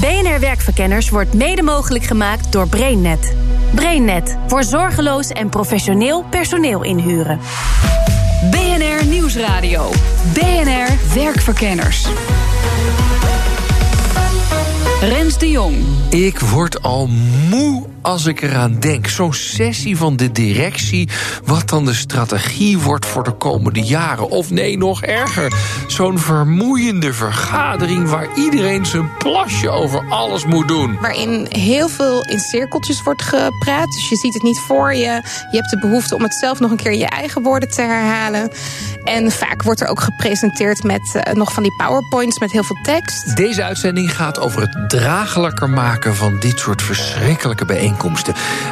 BNR 0.00 0.40
Werkverkenners 0.40 1.08
wordt 1.08 1.34
mede 1.34 1.62
mogelijk 1.62 2.04
gemaakt 2.04 2.52
door 2.52 2.68
BrainNet. 2.68 3.36
BrainNet 3.74 4.36
voor 4.46 4.64
zorgeloos 4.64 5.28
en 5.28 5.48
professioneel 5.48 6.24
personeel 6.30 6.82
inhuren. 6.82 7.38
BNR 8.50 9.06
Nieuwsradio. 9.06 9.90
BNR 10.32 11.14
Werkverkenners. 11.14 12.06
Rens 15.00 15.38
de 15.38 15.50
Jong. 15.50 15.76
Ik 16.10 16.38
word 16.38 16.82
al 16.82 17.06
moe 17.48 17.86
als 18.02 18.26
ik 18.26 18.42
eraan 18.42 18.78
denk. 18.78 19.08
Zo'n 19.08 19.34
sessie 19.34 19.96
van 19.96 20.16
de 20.16 20.32
directie, 20.32 21.08
wat 21.44 21.68
dan 21.68 21.84
de 21.84 21.94
strategie 21.94 22.78
wordt 22.78 23.06
voor 23.06 23.24
de 23.24 23.32
komende 23.32 23.82
jaren. 23.82 24.28
Of 24.30 24.50
nee, 24.50 24.78
nog 24.78 25.02
erger, 25.02 25.52
zo'n 25.86 26.18
vermoeiende 26.18 27.12
vergadering 27.12 28.08
waar 28.08 28.28
iedereen 28.34 28.86
zijn 28.86 29.16
plasje 29.18 29.70
over 29.70 30.08
alles 30.08 30.44
moet 30.44 30.68
doen. 30.68 30.98
Waarin 31.00 31.46
heel 31.48 31.88
veel 31.88 32.24
in 32.24 32.40
cirkeltjes 32.40 33.02
wordt 33.02 33.22
gepraat. 33.22 33.92
Dus 33.92 34.08
je 34.08 34.16
ziet 34.16 34.34
het 34.34 34.42
niet 34.42 34.58
voor 34.58 34.94
je. 34.94 35.22
Je 35.50 35.56
hebt 35.56 35.70
de 35.70 35.78
behoefte 35.78 36.14
om 36.14 36.22
het 36.22 36.34
zelf 36.34 36.60
nog 36.60 36.70
een 36.70 36.76
keer 36.76 36.92
in 36.92 36.98
je 36.98 37.08
eigen 37.08 37.42
woorden 37.42 37.70
te 37.70 37.82
herhalen. 37.82 38.50
En 39.04 39.30
vaak 39.30 39.62
wordt 39.62 39.80
er 39.80 39.88
ook 39.88 40.00
gepresenteerd 40.00 40.82
met 40.82 41.14
uh, 41.14 41.34
nog 41.34 41.52
van 41.52 41.62
die 41.62 41.74
powerpoints 41.76 42.38
met 42.38 42.52
heel 42.52 42.64
veel 42.64 42.78
tekst. 42.82 43.36
Deze 43.36 43.62
uitzending 43.62 44.14
gaat 44.14 44.38
over 44.40 44.60
het 44.60 44.90
draaglijker 44.90 45.70
maken 45.70 46.14
van 46.14 46.38
dit 46.40 46.58
soort 46.58 46.82
verschrikkelijke 46.82 47.64
bijeenkomsten. 47.64 47.87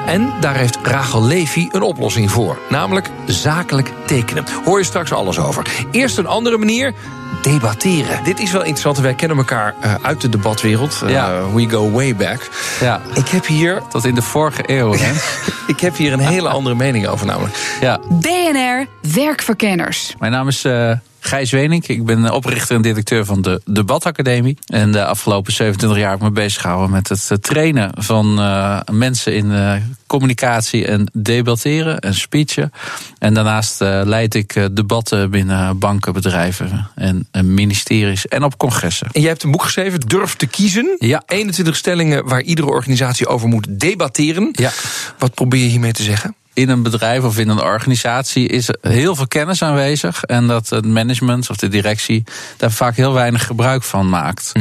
En 0.06 0.32
daar 0.40 0.56
heeft 0.56 0.78
Rachel 0.82 1.22
Levy 1.22 1.68
een 1.70 1.82
oplossing 1.82 2.30
voor. 2.30 2.58
Namelijk 2.68 3.10
zakelijk 3.26 3.92
tekenen. 4.06 4.44
Hoor 4.64 4.78
je 4.78 4.84
straks 4.84 5.12
alles 5.12 5.38
over. 5.38 5.66
Eerst 5.90 6.18
een 6.18 6.26
andere 6.26 6.58
manier. 6.58 6.94
Debatteren. 7.42 8.24
Dit 8.24 8.40
is 8.40 8.50
wel 8.52 8.60
interessant. 8.60 8.98
Wij 8.98 9.14
kennen 9.14 9.36
elkaar 9.36 9.74
uh, 9.84 9.94
uit 10.02 10.20
de 10.20 10.28
debatwereld. 10.28 11.00
Uh, 11.04 11.10
Ja. 11.10 11.52
We 11.54 11.68
go 11.68 11.90
way 11.90 12.16
back. 12.16 12.48
Ja, 12.80 13.00
Ik 13.14 13.28
heb 13.28 13.46
hier, 13.46 13.82
tot 13.90 14.04
in 14.04 14.14
de 14.14 14.22
vorige 14.22 14.62
eeuw, 14.66 14.94
hè? 14.96 15.10
ik 15.72 15.80
heb 15.80 15.96
hier 15.96 16.12
een 16.12 16.18
hele 16.20 16.48
andere 16.48 16.74
mening 16.74 17.06
over 17.06 17.26
namelijk. 17.26 17.54
ja. 17.80 18.00
BNR 18.08 18.86
Werkverkenners. 19.14 20.14
Mijn 20.18 20.32
naam 20.32 20.48
is 20.48 20.64
eh, 20.64 20.92
Gijs 21.20 21.50
Wenink. 21.50 21.86
Ik 21.86 22.04
ben 22.04 22.32
oprichter 22.32 22.76
en 22.76 22.82
directeur 22.82 23.24
van 23.24 23.42
de 23.42 23.60
Debatacademie. 23.64 24.58
En 24.66 24.92
de 24.92 25.04
afgelopen 25.04 25.52
27 25.52 25.98
jaar 25.98 26.10
heb 26.10 26.18
ik 26.18 26.24
me 26.24 26.30
bezig 26.30 26.60
gehouden 26.60 26.90
met 26.90 27.08
het 27.08 27.26
eh, 27.30 27.38
trainen 27.38 27.90
van 27.94 28.38
eh, 28.40 28.80
mensen 28.92 29.34
in 29.34 29.52
eh, 29.52 29.72
communicatie 30.06 30.86
en 30.86 31.10
debatteren 31.12 31.98
en 31.98 32.14
speechen. 32.14 32.72
En 33.18 33.34
daarnaast 33.34 33.80
eh, 33.80 34.00
leid 34.04 34.34
ik 34.34 34.54
eh, 34.54 34.64
debatten 34.72 35.30
binnen 35.30 35.78
banken, 35.78 36.12
bedrijven 36.12 36.88
en, 36.94 37.28
ministeries 37.54 38.28
en 38.28 38.44
op 38.44 38.56
congressen. 38.56 39.08
En 39.12 39.20
jij 39.20 39.30
hebt 39.30 39.42
een 39.42 39.50
boek 39.50 39.62
geschreven, 39.62 40.00
Durf 40.00 40.34
te 40.34 40.46
kiezen. 40.46 40.96
Ja. 40.98 41.22
21 41.26 41.76
stellingen 41.76 42.28
waar 42.28 42.42
iedere 42.42 42.68
organisatie 42.68 43.26
over 43.26 43.48
moet 43.48 43.66
debatteren. 43.70 44.48
Ja. 44.52 44.70
Wat 45.18 45.34
probeer 45.34 45.60
je 45.60 45.68
hiermee 45.68 45.92
te 45.92 46.02
zeggen? 46.02 46.34
in 46.56 46.68
een 46.68 46.82
bedrijf 46.82 47.22
of 47.22 47.38
in 47.38 47.48
een 47.48 47.62
organisatie 47.62 48.48
is 48.48 48.68
heel 48.80 49.14
veel 49.14 49.28
kennis 49.28 49.62
aanwezig. 49.62 50.22
En 50.22 50.46
dat 50.46 50.68
het 50.68 50.86
management 50.86 51.50
of 51.50 51.56
de 51.56 51.68
directie 51.68 52.24
daar 52.56 52.72
vaak 52.72 52.96
heel 52.96 53.12
weinig 53.12 53.46
gebruik 53.46 53.82
van 53.82 54.08
maakt. 54.08 54.52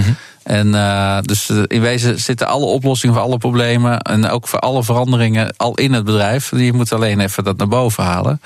En 0.45 0.67
uh, 0.67 1.17
dus 1.21 1.49
in 1.49 1.81
wezen 1.81 2.19
zitten 2.19 2.47
alle 2.47 2.65
oplossingen 2.65 3.15
voor 3.15 3.23
alle 3.23 3.37
problemen 3.37 3.99
en 3.99 4.29
ook 4.29 4.47
voor 4.47 4.59
alle 4.59 4.83
veranderingen 4.83 5.53
al 5.57 5.73
in 5.73 5.93
het 5.93 6.05
bedrijf. 6.05 6.51
Je 6.55 6.73
moet 6.73 6.93
alleen 6.93 7.19
even 7.19 7.43
dat 7.43 7.57
naar 7.57 7.67
boven 7.67 8.03
halen. 8.03 8.41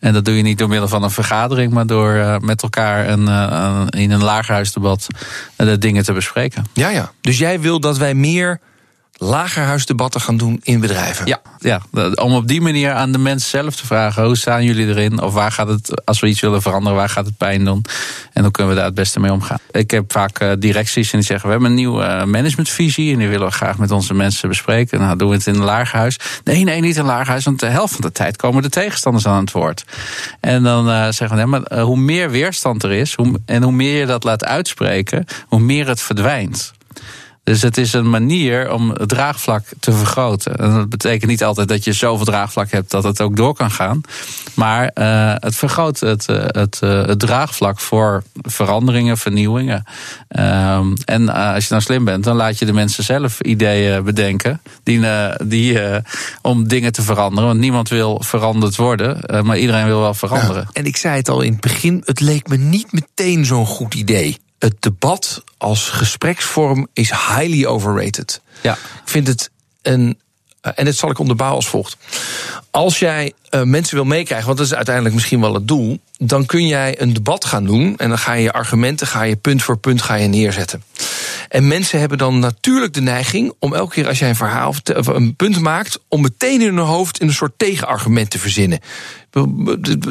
En 0.00 0.12
dat 0.12 0.24
doe 0.24 0.36
je 0.36 0.42
niet 0.42 0.58
door 0.58 0.68
middel 0.68 0.88
van 0.88 1.02
een 1.02 1.10
vergadering, 1.10 1.72
maar 1.72 1.86
door 1.86 2.12
uh, 2.12 2.38
met 2.38 2.62
elkaar 2.62 3.08
een, 3.08 3.28
in 3.88 4.10
een 4.10 4.22
lagerhuisdebat 4.22 5.06
de 5.56 5.78
dingen 5.78 6.04
te 6.04 6.12
bespreken. 6.12 6.64
Ja, 6.72 6.88
ja. 6.88 7.10
Dus 7.20 7.38
jij 7.38 7.60
wil 7.60 7.80
dat 7.80 7.98
wij 7.98 8.14
meer 8.14 8.60
lagerhuisdebatten 9.22 10.20
gaan 10.20 10.36
doen 10.36 10.60
in 10.62 10.80
bedrijven. 10.80 11.26
Ja, 11.26 11.40
ja, 11.58 11.80
om 12.14 12.34
op 12.34 12.48
die 12.48 12.60
manier 12.60 12.92
aan 12.92 13.12
de 13.12 13.18
mensen 13.18 13.50
zelf 13.50 13.76
te 13.76 13.86
vragen: 13.86 14.24
hoe 14.24 14.36
staan 14.36 14.64
jullie 14.64 14.86
erin? 14.86 15.20
Of 15.20 15.32
waar 15.32 15.52
gaat 15.52 15.68
het, 15.68 16.04
als 16.06 16.20
we 16.20 16.26
iets 16.26 16.40
willen 16.40 16.62
veranderen, 16.62 16.98
waar 16.98 17.08
gaat 17.08 17.26
het 17.26 17.36
pijn 17.36 17.64
doen? 17.64 17.84
En 18.32 18.42
hoe 18.42 18.50
kunnen 18.50 18.72
we 18.72 18.78
daar 18.78 18.88
het 18.88 18.94
beste 18.94 19.20
mee 19.20 19.32
omgaan? 19.32 19.58
Ik 19.70 19.90
heb 19.90 20.12
vaak 20.12 20.42
uh, 20.42 20.52
directies 20.58 21.12
en 21.12 21.18
die 21.18 21.26
zeggen: 21.26 21.46
we 21.46 21.52
hebben 21.52 21.70
een 21.70 21.76
nieuwe 21.76 22.02
uh, 22.02 22.24
managementvisie 22.24 23.12
en 23.12 23.18
die 23.18 23.28
willen 23.28 23.46
we 23.46 23.52
graag 23.52 23.78
met 23.78 23.90
onze 23.90 24.14
mensen 24.14 24.48
bespreken. 24.48 25.00
Nou, 25.00 25.16
doen 25.16 25.28
we 25.28 25.34
het 25.34 25.46
in 25.46 25.54
een 25.54 25.64
lagerhuis? 25.64 26.16
Nee, 26.44 26.64
nee, 26.64 26.80
niet 26.80 26.94
in 26.94 27.00
een 27.00 27.06
lagerhuis, 27.06 27.44
want 27.44 27.60
de 27.60 27.66
helft 27.66 27.92
van 27.92 28.00
de 28.00 28.12
tijd 28.12 28.36
komen 28.36 28.62
de 28.62 28.68
tegenstanders 28.68 29.26
aan 29.26 29.40
het 29.40 29.52
woord. 29.52 29.84
En 30.40 30.62
dan 30.62 30.88
uh, 30.88 31.08
zeggen 31.10 31.36
we: 31.36 31.46
maar 31.46 31.80
hoe 31.80 31.98
meer 31.98 32.30
weerstand 32.30 32.82
er 32.82 32.92
is 32.92 33.14
hoe, 33.14 33.40
en 33.44 33.62
hoe 33.62 33.72
meer 33.72 33.98
je 33.98 34.06
dat 34.06 34.24
laat 34.24 34.44
uitspreken, 34.44 35.24
hoe 35.46 35.60
meer 35.60 35.88
het 35.88 36.00
verdwijnt. 36.00 36.72
Dus 37.50 37.62
het 37.62 37.76
is 37.76 37.92
een 37.92 38.10
manier 38.10 38.72
om 38.72 38.90
het 38.90 39.08
draagvlak 39.08 39.64
te 39.80 39.92
vergroten. 39.92 40.56
En 40.56 40.74
dat 40.74 40.88
betekent 40.88 41.30
niet 41.30 41.44
altijd 41.44 41.68
dat 41.68 41.84
je 41.84 41.92
zoveel 41.92 42.24
draagvlak 42.24 42.70
hebt 42.70 42.90
dat 42.90 43.04
het 43.04 43.20
ook 43.20 43.36
door 43.36 43.54
kan 43.54 43.70
gaan. 43.70 44.00
Maar 44.54 44.90
uh, 44.94 45.34
het 45.34 45.56
vergroot 45.56 46.00
het, 46.00 46.26
het, 46.26 46.80
uh, 46.84 47.06
het, 47.06 47.18
draagvlak 47.18 47.80
voor 47.80 48.22
veranderingen, 48.42 49.18
vernieuwingen. 49.18 49.84
Um, 50.28 50.94
en 51.04 51.28
als 51.28 51.64
je 51.64 51.70
nou 51.70 51.82
slim 51.82 52.04
bent, 52.04 52.24
dan 52.24 52.36
laat 52.36 52.58
je 52.58 52.66
de 52.66 52.72
mensen 52.72 53.04
zelf 53.04 53.40
ideeën 53.40 54.04
bedenken. 54.04 54.60
Die, 54.82 55.00
die, 55.44 55.78
om 56.42 56.68
dingen 56.68 56.92
te 56.92 57.02
veranderen. 57.02 57.48
Want 57.48 57.60
niemand 57.60 57.88
wil 57.88 58.22
veranderd 58.24 58.76
worden, 58.76 59.44
maar 59.46 59.58
iedereen 59.58 59.86
wil 59.86 60.00
wel 60.00 60.14
veranderen. 60.14 60.68
En 60.72 60.84
ik 60.84 60.96
zei 60.96 61.16
het 61.16 61.28
al 61.28 61.40
in 61.40 61.52
het 61.52 61.60
begin, 61.60 62.02
het 62.04 62.20
leek 62.20 62.48
me 62.48 62.56
niet 62.56 62.92
meteen 62.92 63.44
zo'n 63.44 63.66
goed 63.66 63.94
idee 63.94 64.38
het 64.60 64.82
debat 64.82 65.42
als 65.58 65.88
gespreksvorm 65.88 66.86
is 66.92 67.10
highly 67.10 67.66
overrated. 67.66 68.40
Ja. 68.60 68.72
Ik 68.72 68.78
vind 69.04 69.26
het 69.26 69.50
een. 69.82 70.18
En 70.60 70.84
dit 70.84 70.96
zal 70.96 71.10
ik 71.10 71.18
onderbouwen 71.18 71.58
als 71.58 71.68
volgt. 71.68 71.96
Als 72.70 72.98
jij 72.98 73.32
uh, 73.50 73.62
mensen 73.62 73.94
wil 73.94 74.04
meekrijgen, 74.04 74.46
want 74.46 74.58
dat 74.58 74.66
is 74.66 74.74
uiteindelijk 74.74 75.14
misschien 75.14 75.40
wel 75.40 75.54
het 75.54 75.68
doel, 75.68 76.00
dan 76.18 76.46
kun 76.46 76.66
jij 76.66 77.00
een 77.00 77.12
debat 77.12 77.44
gaan 77.44 77.64
doen 77.64 77.94
en 77.96 78.08
dan 78.08 78.18
ga 78.18 78.32
je 78.32 78.42
je 78.42 78.52
argumenten, 78.52 79.06
ga 79.06 79.22
je 79.22 79.36
punt 79.36 79.62
voor 79.62 79.76
punt 79.76 80.02
ga 80.02 80.14
je 80.14 80.28
neerzetten. 80.28 80.82
En 81.50 81.68
mensen 81.68 82.00
hebben 82.00 82.18
dan 82.18 82.38
natuurlijk 82.38 82.94
de 82.94 83.00
neiging 83.00 83.52
om 83.58 83.74
elke 83.74 83.94
keer 83.94 84.08
als 84.08 84.18
jij 84.18 84.28
een 84.28 84.36
verhaal 84.36 84.74
of 84.96 85.06
een 85.06 85.36
punt 85.36 85.60
maakt, 85.60 85.98
om 86.08 86.20
meteen 86.20 86.60
in 86.60 86.76
hun 86.76 86.86
hoofd 86.86 87.22
een 87.22 87.32
soort 87.32 87.52
tegenargument 87.56 88.30
te 88.30 88.38
verzinnen. 88.38 88.80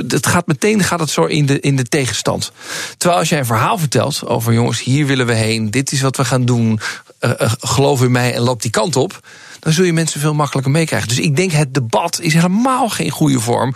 Het 0.07 0.27
gaat 0.27 0.47
meteen 0.47 0.83
gaat 0.83 0.99
het 0.99 1.09
zo 1.09 1.25
in 1.25 1.45
de, 1.45 1.59
in 1.59 1.75
de 1.75 1.83
tegenstand. 1.83 2.51
Terwijl 2.97 3.19
als 3.19 3.29
jij 3.29 3.39
een 3.39 3.45
verhaal 3.45 3.77
vertelt 3.77 4.25
over 4.25 4.53
jongens, 4.53 4.83
hier 4.83 5.05
willen 5.05 5.25
we 5.25 5.33
heen, 5.33 5.71
dit 5.71 5.91
is 5.91 6.01
wat 6.01 6.17
we 6.17 6.25
gaan 6.25 6.45
doen, 6.45 6.79
uh, 7.21 7.31
uh, 7.41 7.51
geloof 7.59 8.03
in 8.03 8.11
mij 8.11 8.33
en 8.33 8.41
loop 8.41 8.61
die 8.61 8.71
kant 8.71 8.95
op, 8.95 9.27
dan 9.59 9.73
zul 9.73 9.85
je 9.85 9.93
mensen 9.93 10.19
veel 10.19 10.33
makkelijker 10.33 10.71
meekrijgen. 10.71 11.07
Dus 11.09 11.19
ik 11.19 11.35
denk 11.35 11.51
het 11.51 11.73
debat 11.73 12.19
is 12.21 12.33
helemaal 12.33 12.89
geen 12.89 13.09
goede 13.09 13.39
vorm 13.39 13.75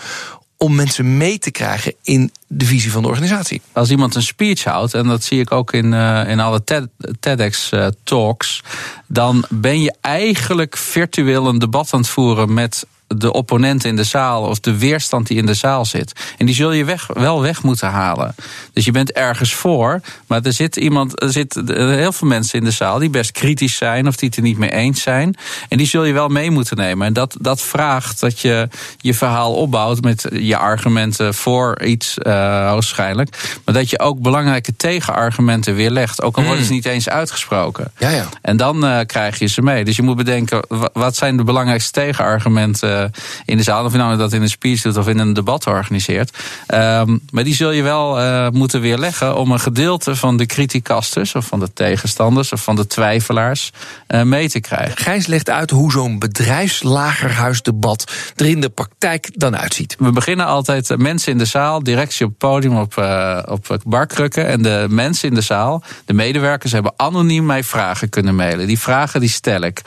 om 0.64 0.76
mensen 0.76 1.18
mee 1.18 1.40
te 1.40 1.52
krijgen 1.52 1.94
in 2.02 2.32
de 2.48 2.66
visie 2.66 2.92
van 2.92 3.02
de 3.02 3.08
organisatie. 3.08 3.62
Als 3.72 3.90
iemand 3.90 4.16
een 4.16 4.24
speech 4.24 4.64
houdt, 4.64 4.94
en 4.94 5.08
dat 5.08 5.24
zie 5.24 5.40
ik 5.40 5.52
ook 5.52 5.74
in, 5.74 5.92
uh, 5.92 6.30
in 6.30 6.40
alle 6.40 6.64
TED, 6.64 6.88
TEDx-talks, 7.20 8.64
uh, 8.66 8.72
dan 9.08 9.46
ben 9.50 9.82
je 9.82 9.94
eigenlijk 10.02 10.78
virtueel 10.78 11.48
een 11.48 11.60
debat 11.60 11.94
aan 11.94 12.00
het 12.00 12.10
voeren 12.10 12.54
met 12.54 12.86
de 13.08 13.34
opponent 13.34 13.86
in 13.86 13.96
de 13.96 14.04
zaal 14.04 14.44
of 14.44 14.60
de 14.60 14.78
weerstand 14.78 15.28
die 15.28 15.38
in 15.38 15.46
de 15.46 15.54
zaal 15.54 15.86
zit. 15.86 16.12
En 16.38 16.46
die 16.46 16.56
zul 16.56 16.72
je 16.72 16.86
weg, 16.86 17.08
wel 17.14 17.42
weg 17.42 17.64
moeten 17.64 17.90
halen. 17.90 18.36
Dus 18.74 18.86
je 18.86 18.92
bent 18.92 19.12
ergens 19.12 19.54
voor, 19.54 20.02
maar 20.28 20.42
er 20.42 20.54
zit 20.54 20.76
iemand, 20.76 21.22
er 21.22 21.32
zitten 21.32 21.90
heel 21.98 22.12
veel 22.12 22.28
mensen 22.28 22.60
in 22.60 22.66
de 22.66 22.72
zaal 22.72 23.00
die 23.00 23.10
best 23.10 23.32
kritisch 23.32 23.76
zijn 23.76 24.08
of 24.08 24.16
die 24.16 24.28
het 24.28 24.38
er 24.38 24.44
niet 24.44 24.58
mee 24.58 24.72
eens 24.72 25.02
zijn. 25.02 25.36
En 25.70 25.78
die 25.78 25.88
zul 25.88 26.04
je 26.04 26.14
wel 26.14 26.28
mee 26.28 26.52
moeten 26.52 26.78
nemen. 26.78 27.08
En 27.08 27.14
dat, 27.14 27.36
dat 27.40 27.62
vraagt 27.62 28.20
dat 28.20 28.40
je 28.40 28.68
je 28.98 29.14
verhaal 29.14 29.54
opbouwt 29.54 30.02
met 30.02 30.26
je 30.32 30.58
argumenten 30.58 31.34
voor 31.34 31.82
iets 31.82 32.18
uh, 32.18 32.34
waarschijnlijk. 32.34 33.60
Maar 33.66 33.74
dat 33.74 33.90
je 33.90 34.00
ook 34.00 34.20
belangrijke 34.20 34.76
tegenargumenten 34.76 35.76
weerlegt. 35.76 36.22
Ook 36.22 36.38
al 36.38 36.44
worden 36.44 36.66
ze 36.66 36.72
niet 36.72 36.86
eens 36.86 37.10
uitgesproken. 37.10 37.92
Ja, 37.98 38.10
ja. 38.10 38.26
En 38.42 38.58
dan 38.58 38.86
uh, 38.86 39.00
krijg 39.06 39.40
je 39.40 39.48
ze 39.48 39.62
mee. 39.62 39.86
Dus 39.86 39.96
je 39.96 40.02
moet 40.02 40.16
bedenken, 40.16 40.66
wat 40.94 41.16
zijn 41.16 41.38
de 41.38 41.44
belangrijkste 41.44 41.92
tegenargumenten 41.92 42.93
uh, 42.94 43.04
in 43.46 43.58
de 43.58 43.64
zaal. 43.64 43.86
Of 43.86 43.92
je 43.92 43.98
nou 43.98 44.18
dat 44.18 44.34
in 44.34 44.42
een 44.42 44.50
speech 44.50 44.82
doet 44.82 44.98
of 44.98 45.08
in 45.08 45.20
een 45.20 45.34
debat 45.34 45.68
organiseert. 45.68 46.38
Um, 46.74 47.22
maar 47.32 47.44
die 47.44 47.56
zul 47.56 47.72
je 47.72 47.84
wel 47.84 48.20
uh, 48.20 48.50
moeten 48.50 48.82
weerleggen 48.82 49.38
om 49.38 49.52
een 49.52 49.60
gedeelte 49.60 50.16
van 50.16 50.38
de 50.38 50.46
criticasters 50.46 51.36
of 51.36 51.46
van 51.46 51.60
de 51.60 51.74
tegenstanders 51.74 52.52
of 52.52 52.64
van 52.64 52.76
de 52.76 52.88
twijfelaars 52.88 53.72
uh, 54.08 54.22
mee 54.22 54.50
te 54.50 54.60
krijgen. 54.60 54.98
Gijs 54.98 55.28
legt 55.28 55.50
uit 55.50 55.70
hoe 55.70 55.92
zo'n 55.92 56.20
bedrijfslagerhuisdebat 56.20 58.12
er 58.36 58.46
in 58.46 58.62
de 58.62 58.70
praktijk 58.70 59.30
dan 59.34 59.58
uitziet. 59.58 59.96
We 60.00 60.12
beginnen 60.12 60.46
altijd 60.46 60.98
mensen 60.98 61.32
in 61.32 61.38
de 61.38 61.46
zaal, 61.46 61.84
directie 61.84 62.26
op 62.26 62.32
het 62.32 62.40
podium 62.40 62.78
op, 62.78 62.98
op 63.46 63.78
barkrukken. 63.86 64.48
En 64.48 64.62
de 64.62 64.86
mensen 64.90 65.30
in 65.30 65.36
de 65.36 65.42
zaal, 65.42 65.84
de 66.06 66.14
medewerkers, 66.14 66.72
hebben 66.72 66.94
anoniem 66.96 67.46
mij 67.46 67.64
vragen 67.64 68.10
kunnen 68.10 68.36
mailen. 68.36 68.68
Die 68.68 68.80
vragen 68.80 69.20
die 69.20 69.30
stel 69.30 69.62
ik. 69.62 69.82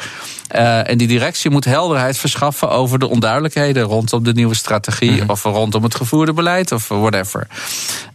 En 0.49 0.99
die 0.99 1.07
directie 1.07 1.51
moet 1.51 1.65
helderheid 1.65 2.19
verschaffen 2.19 2.71
over 2.71 2.96
de 2.99 3.09
onduidelijkheden 3.09 3.83
rondom 3.83 4.25
de 4.25 4.33
nieuwe 4.33 4.55
strategie. 4.55 5.11
Mm 5.11 5.19
-hmm. 5.19 5.31
Of 5.31 5.43
rondom 5.43 5.83
het 5.83 5.95
gevoerde 5.95 6.33
beleid 6.33 6.73
of 6.73 6.89
whatever. 6.89 7.47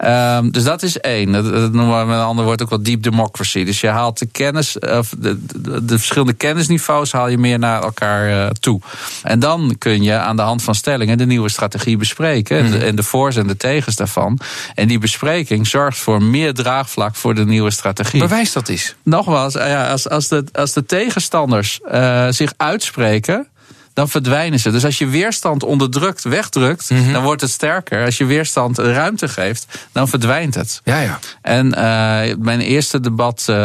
Uh, 0.03 0.39
dus 0.51 0.63
dat 0.63 0.83
is 0.83 0.99
één. 0.99 1.31
Dat, 1.31 1.43
dat 1.43 1.73
noemen 1.73 1.99
we 1.99 2.05
met 2.05 2.15
een 2.15 2.23
ander 2.23 2.45
woord 2.45 2.61
ook 2.61 2.69
wel 2.69 2.83
deep 2.83 3.03
democracy. 3.03 3.63
Dus 3.63 3.81
je 3.81 3.87
haalt 3.87 4.19
de 4.19 4.25
kennis, 4.25 4.79
of 4.79 5.13
de, 5.17 5.45
de, 5.45 5.85
de 5.85 5.97
verschillende 5.97 6.33
kennisniveaus 6.33 7.11
haal 7.11 7.27
je 7.27 7.37
meer 7.37 7.59
naar 7.59 7.83
elkaar 7.83 8.29
uh, 8.29 8.49
toe. 8.49 8.81
En 9.23 9.39
dan 9.39 9.75
kun 9.77 10.03
je 10.03 10.17
aan 10.17 10.35
de 10.35 10.41
hand 10.41 10.63
van 10.63 10.75
stellingen 10.75 11.17
de 11.17 11.25
nieuwe 11.25 11.49
strategie 11.49 11.97
bespreken. 11.97 12.57
Mm 12.57 12.63
-hmm. 12.65 12.73
en, 12.73 12.79
de, 12.79 12.85
en 12.85 12.95
de 12.95 13.03
voor's 13.03 13.35
en 13.35 13.47
de 13.47 13.57
tegens 13.57 13.95
daarvan. 13.95 14.39
En 14.75 14.87
die 14.87 14.99
bespreking 14.99 15.67
zorgt 15.67 15.97
voor 15.97 16.23
meer 16.23 16.53
draagvlak 16.53 17.15
voor 17.15 17.35
de 17.35 17.45
nieuwe 17.45 17.71
strategie. 17.71 18.19
Bewijs 18.19 18.51
dat 18.51 18.69
is. 18.69 18.95
Nogmaals, 19.03 19.53
ja, 19.53 19.89
als, 19.89 20.09
als, 20.09 20.27
de, 20.27 20.43
als 20.51 20.73
de 20.73 20.85
tegenstanders 20.85 21.79
uh, 21.91 22.27
zich 22.29 22.53
uitspreken 22.57 23.47
dan 23.93 24.09
verdwijnen 24.09 24.59
ze. 24.59 24.71
Dus 24.71 24.85
als 24.85 24.97
je 24.97 25.07
weerstand 25.07 25.63
onderdrukt, 25.63 26.23
wegdrukt, 26.23 26.89
mm 26.89 27.03
-hmm. 27.03 27.13
dan 27.13 27.23
wordt 27.23 27.41
het 27.41 27.51
sterker. 27.51 28.05
Als 28.05 28.17
je 28.17 28.25
weerstand 28.25 28.77
ruimte 28.77 29.27
geeft, 29.27 29.65
dan 29.91 30.07
verdwijnt 30.07 30.55
het. 30.55 30.81
Ja, 30.83 30.99
ja. 30.99 31.19
En 31.41 31.65
uh, 31.65 32.35
mijn 32.39 32.59
eerste 32.59 32.99
debat, 32.99 33.45
uh, 33.49 33.55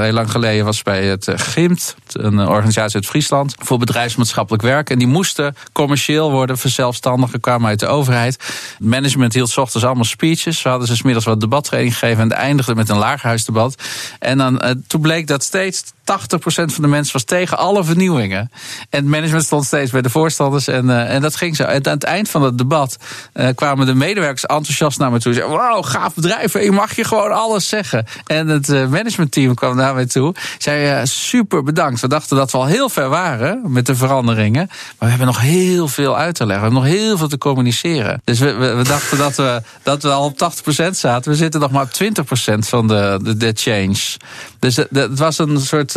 heel 0.00 0.12
lang 0.12 0.30
geleden, 0.30 0.64
was 0.64 0.82
bij 0.82 1.04
het 1.04 1.28
GIMT, 1.36 1.94
een 2.12 2.38
organisatie 2.38 2.94
uit 2.96 3.06
Friesland, 3.06 3.54
voor 3.58 3.78
bedrijfsmaatschappelijk 3.78 4.62
werk. 4.62 4.90
En 4.90 4.98
die 4.98 5.06
moesten 5.06 5.56
commercieel 5.72 6.30
worden, 6.30 6.58
verzelfstandigen, 6.58 7.40
kwamen 7.40 7.68
uit 7.68 7.80
de 7.80 7.86
overheid. 7.86 8.38
Het 8.78 8.86
management 8.86 9.32
hield 9.32 9.50
s 9.50 9.56
ochtends 9.56 9.86
allemaal 9.86 10.04
speeches. 10.04 10.62
We 10.62 10.68
hadden 10.68 10.88
ze 10.88 10.96
smiddags 10.96 11.26
wat 11.26 11.40
debattraining 11.40 11.98
gegeven 11.98 12.22
en 12.22 12.32
eindigde 12.32 12.74
met 12.74 12.88
een 12.88 12.98
lagerhuisdebat. 12.98 13.82
En 14.18 14.38
dan, 14.38 14.64
uh, 14.64 14.70
toen 14.86 15.00
bleek 15.00 15.26
dat 15.26 15.42
steeds 15.42 15.82
80% 16.06 16.12
van 16.46 16.82
de 16.82 16.88
mensen 16.88 17.12
was 17.12 17.24
tegen 17.24 17.58
alle 17.58 17.84
vernieuwingen. 17.84 18.50
En 18.90 19.00
het 19.00 19.04
management 19.04 19.44
stond 19.44 19.64
steeds 19.64 19.90
bij 19.90 20.02
de 20.02 20.10
voorstanders. 20.10 20.68
En, 20.68 20.84
uh, 20.84 21.14
en 21.14 21.22
dat 21.22 21.36
ging 21.36 21.56
zo. 21.56 21.62
En 21.62 21.86
aan 21.86 21.92
het 21.92 22.04
eind 22.04 22.28
van 22.28 22.42
het 22.42 22.58
debat 22.58 22.96
uh, 23.34 23.48
kwamen 23.54 23.86
de 23.86 23.94
medewerkers 23.94 24.46
enthousiast 24.46 24.98
naar 24.98 25.10
me 25.10 25.20
toe. 25.20 25.32
Zeiden: 25.32 25.56
Wauw, 25.56 25.82
gaaf 25.82 26.14
bedrijf. 26.14 26.52
Je 26.52 26.72
mag 26.72 26.96
je 26.96 27.04
gewoon 27.04 27.32
alles 27.32 27.68
zeggen. 27.68 28.06
En 28.26 28.48
het 28.48 28.68
uh, 28.68 28.86
managementteam 28.88 29.54
kwam 29.54 29.76
naar 29.76 29.94
mij 29.94 30.06
toe. 30.06 30.34
Zei: 30.58 31.06
Super 31.06 31.62
bedankt. 31.62 32.00
We 32.00 32.08
dachten 32.08 32.36
dat 32.36 32.50
we 32.50 32.58
al 32.58 32.66
heel 32.66 32.88
ver 32.88 33.08
waren 33.08 33.60
met 33.72 33.86
de 33.86 33.94
veranderingen. 33.94 34.66
Maar 34.66 34.94
we 34.98 35.08
hebben 35.08 35.26
nog 35.26 35.40
heel 35.40 35.88
veel 35.88 36.16
uit 36.16 36.34
te 36.34 36.46
leggen. 36.46 36.68
We 36.68 36.72
hebben 36.72 36.90
nog 36.90 37.00
heel 37.00 37.18
veel 37.18 37.28
te 37.28 37.38
communiceren. 37.38 38.20
Dus 38.24 38.38
we, 38.38 38.52
we, 38.52 38.74
we 38.74 38.82
dachten 38.82 39.18
dat 39.18 39.36
we, 39.36 39.62
dat 39.82 40.02
we 40.02 40.10
al 40.10 40.24
op 40.24 40.52
80% 40.86 40.90
zaten. 40.90 41.30
We 41.30 41.36
zitten 41.36 41.60
nog 41.60 41.70
maar 41.70 41.82
op 41.82 41.90
20% 42.54 42.58
van 42.58 42.86
de, 42.88 43.18
de, 43.22 43.36
de 43.36 43.52
change. 43.54 43.96
Dus 44.58 44.76
het 44.76 45.18
was 45.18 45.38
een 45.38 45.60
soort 45.60 45.95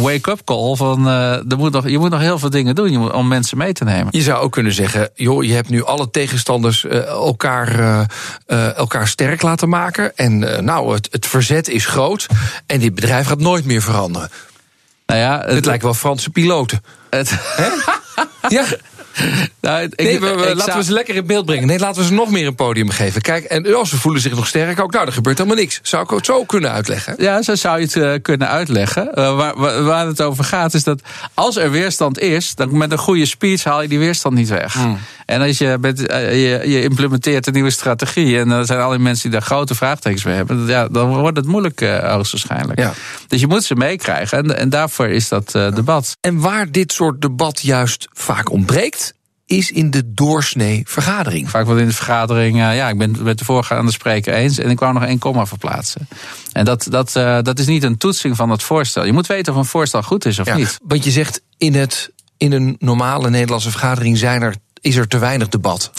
wake-up 0.00 0.44
call 0.44 0.76
van 0.76 1.06
er 1.06 1.56
moet 1.56 1.72
nog, 1.72 1.88
je 1.88 1.98
moet 1.98 2.10
nog 2.10 2.20
heel 2.20 2.38
veel 2.38 2.50
dingen 2.50 2.74
doen. 2.74 2.90
Je 2.90 2.98
moet, 2.98 3.12
om 3.12 3.28
mensen 3.28 3.58
mee 3.58 3.72
te 3.72 3.84
nemen. 3.84 4.08
Je 4.10 4.22
zou 4.22 4.42
ook 4.42 4.52
kunnen 4.52 4.72
zeggen, 4.72 5.10
joh, 5.14 5.44
je 5.44 5.52
hebt 5.52 5.68
nu 5.68 5.84
alle 5.84 6.10
tegenstanders 6.10 6.84
uh, 6.84 7.06
elkaar, 7.06 8.06
elkaar 8.76 9.08
sterk 9.08 9.42
laten 9.42 9.68
maken. 9.68 10.16
En 10.16 10.64
nou, 10.64 10.94
het, 10.94 11.08
het 11.10 11.26
verzet 11.26 11.68
is 11.68 11.86
groot. 11.86 12.26
En 12.66 12.80
dit 12.80 12.94
bedrijf 12.94 13.26
gaat 13.26 13.40
nooit 13.40 13.64
meer 13.64 13.82
veranderen. 13.82 14.30
Nou 15.06 15.20
ja, 15.20 15.40
het, 15.40 15.54
het 15.54 15.64
lijkt 15.64 15.82
wel 15.82 15.94
Franse 15.94 16.30
piloten. 16.30 16.82
Het... 17.10 17.38
ja. 18.48 18.64
Nou, 19.60 19.82
ik, 19.82 19.96
nee, 19.96 20.20
we, 20.20 20.26
we, 20.26 20.36
laten 20.36 20.62
zou... 20.62 20.78
we 20.78 20.84
ze 20.84 20.92
lekker 20.92 21.14
in 21.14 21.26
beeld 21.26 21.46
brengen. 21.46 21.66
Nee, 21.66 21.78
laten 21.78 22.00
we 22.00 22.06
ze 22.06 22.12
nog 22.12 22.30
meer 22.30 22.46
een 22.46 22.54
podium 22.54 22.90
geven. 22.90 23.20
Kijk, 23.22 23.44
en 23.44 23.74
als 23.74 23.88
ze 23.88 23.96
voelen 23.96 24.20
zich 24.20 24.34
nog 24.34 24.46
sterk, 24.46 24.80
ook 24.80 24.92
nou, 24.92 25.06
er 25.06 25.12
gebeurt 25.12 25.38
helemaal 25.38 25.58
niks. 25.58 25.80
Zou 25.82 26.02
ik 26.02 26.10
het 26.10 26.26
zo 26.26 26.44
kunnen 26.44 26.70
uitleggen? 26.70 27.14
Ja, 27.18 27.42
zo 27.42 27.54
zou 27.54 27.78
je 27.78 27.84
het 27.84 27.94
uh, 27.94 28.12
kunnen 28.22 28.48
uitleggen. 28.48 29.08
Uh, 29.14 29.36
waar, 29.36 29.58
waar, 29.58 29.82
waar, 29.82 30.06
het 30.06 30.22
over 30.22 30.44
gaat, 30.44 30.74
is 30.74 30.84
dat 30.84 31.00
als 31.34 31.56
er 31.56 31.70
weerstand 31.70 32.18
is, 32.18 32.54
dan 32.54 32.76
met 32.76 32.92
een 32.92 32.98
goede 32.98 33.26
speech 33.26 33.64
haal 33.64 33.82
je 33.82 33.88
die 33.88 33.98
weerstand 33.98 34.34
niet 34.34 34.48
weg. 34.48 34.74
Mm. 34.74 34.98
En 35.26 35.40
als 35.40 35.58
je, 35.58 35.78
met, 35.80 36.00
uh, 36.00 36.30
je, 36.30 36.70
je, 36.70 36.82
implementeert 36.82 37.46
een 37.46 37.52
nieuwe 37.52 37.70
strategie 37.70 38.38
en 38.38 38.50
er 38.50 38.66
zijn 38.66 38.80
al 38.80 38.90
die 38.90 38.98
mensen 38.98 39.30
die 39.30 39.38
daar 39.38 39.48
grote 39.48 39.74
vraagtekens 39.74 40.22
bij 40.22 40.34
hebben, 40.34 40.66
ja, 40.66 40.88
dan 40.88 41.16
wordt 41.16 41.36
het 41.36 41.46
moeilijk 41.46 41.80
hoogstwaarschijnlijk. 41.80 42.78
Ja. 42.78 42.92
Dus 43.28 43.40
je 43.40 43.46
moet 43.46 43.64
ze 43.64 43.74
meekrijgen 43.74 44.38
en, 44.38 44.58
en 44.58 44.68
daarvoor 44.68 45.08
is 45.08 45.28
dat 45.28 45.50
debat. 45.52 46.16
En 46.20 46.40
waar 46.40 46.70
dit 46.70 46.92
soort 46.92 47.20
debat 47.20 47.60
juist 47.60 48.08
vaak 48.12 48.50
ontbreekt, 48.50 49.14
is 49.46 49.70
in 49.70 49.90
de 49.90 50.14
doorsnee 50.14 50.82
vergadering. 50.86 51.50
Vaak 51.50 51.64
wordt 51.64 51.80
in 51.80 51.86
de 51.86 51.94
vergadering, 51.94 52.56
uh, 52.56 52.76
ja, 52.76 52.88
ik 52.88 52.98
ben 52.98 53.12
het 53.12 53.22
met 53.22 53.38
de 53.38 53.44
voorgaande 53.44 53.92
spreker 53.92 54.34
eens 54.34 54.58
en 54.58 54.70
ik 54.70 54.78
wou 54.78 54.92
nog 54.92 55.04
één 55.04 55.18
komma 55.18 55.46
verplaatsen. 55.46 56.08
En 56.52 56.64
dat, 56.64 56.86
dat, 56.90 57.16
uh, 57.16 57.38
dat 57.42 57.58
is 57.58 57.66
niet 57.66 57.82
een 57.82 57.96
toetsing 57.96 58.36
van 58.36 58.50
het 58.50 58.62
voorstel. 58.62 59.04
Je 59.04 59.12
moet 59.12 59.26
weten 59.26 59.52
of 59.52 59.58
een 59.58 59.64
voorstel 59.64 60.02
goed 60.02 60.24
is 60.24 60.38
of 60.38 60.46
ja, 60.46 60.56
niet. 60.56 60.78
Want 60.82 61.04
je 61.04 61.10
zegt 61.10 61.42
in, 61.58 61.74
het, 61.74 62.12
in 62.36 62.52
een 62.52 62.76
normale 62.78 63.30
Nederlandse 63.30 63.70
vergadering 63.70 64.18
zijn 64.18 64.42
er, 64.42 64.54
is 64.80 64.96
er 64.96 65.08
te 65.08 65.18
weinig 65.18 65.48
debat. 65.48 65.90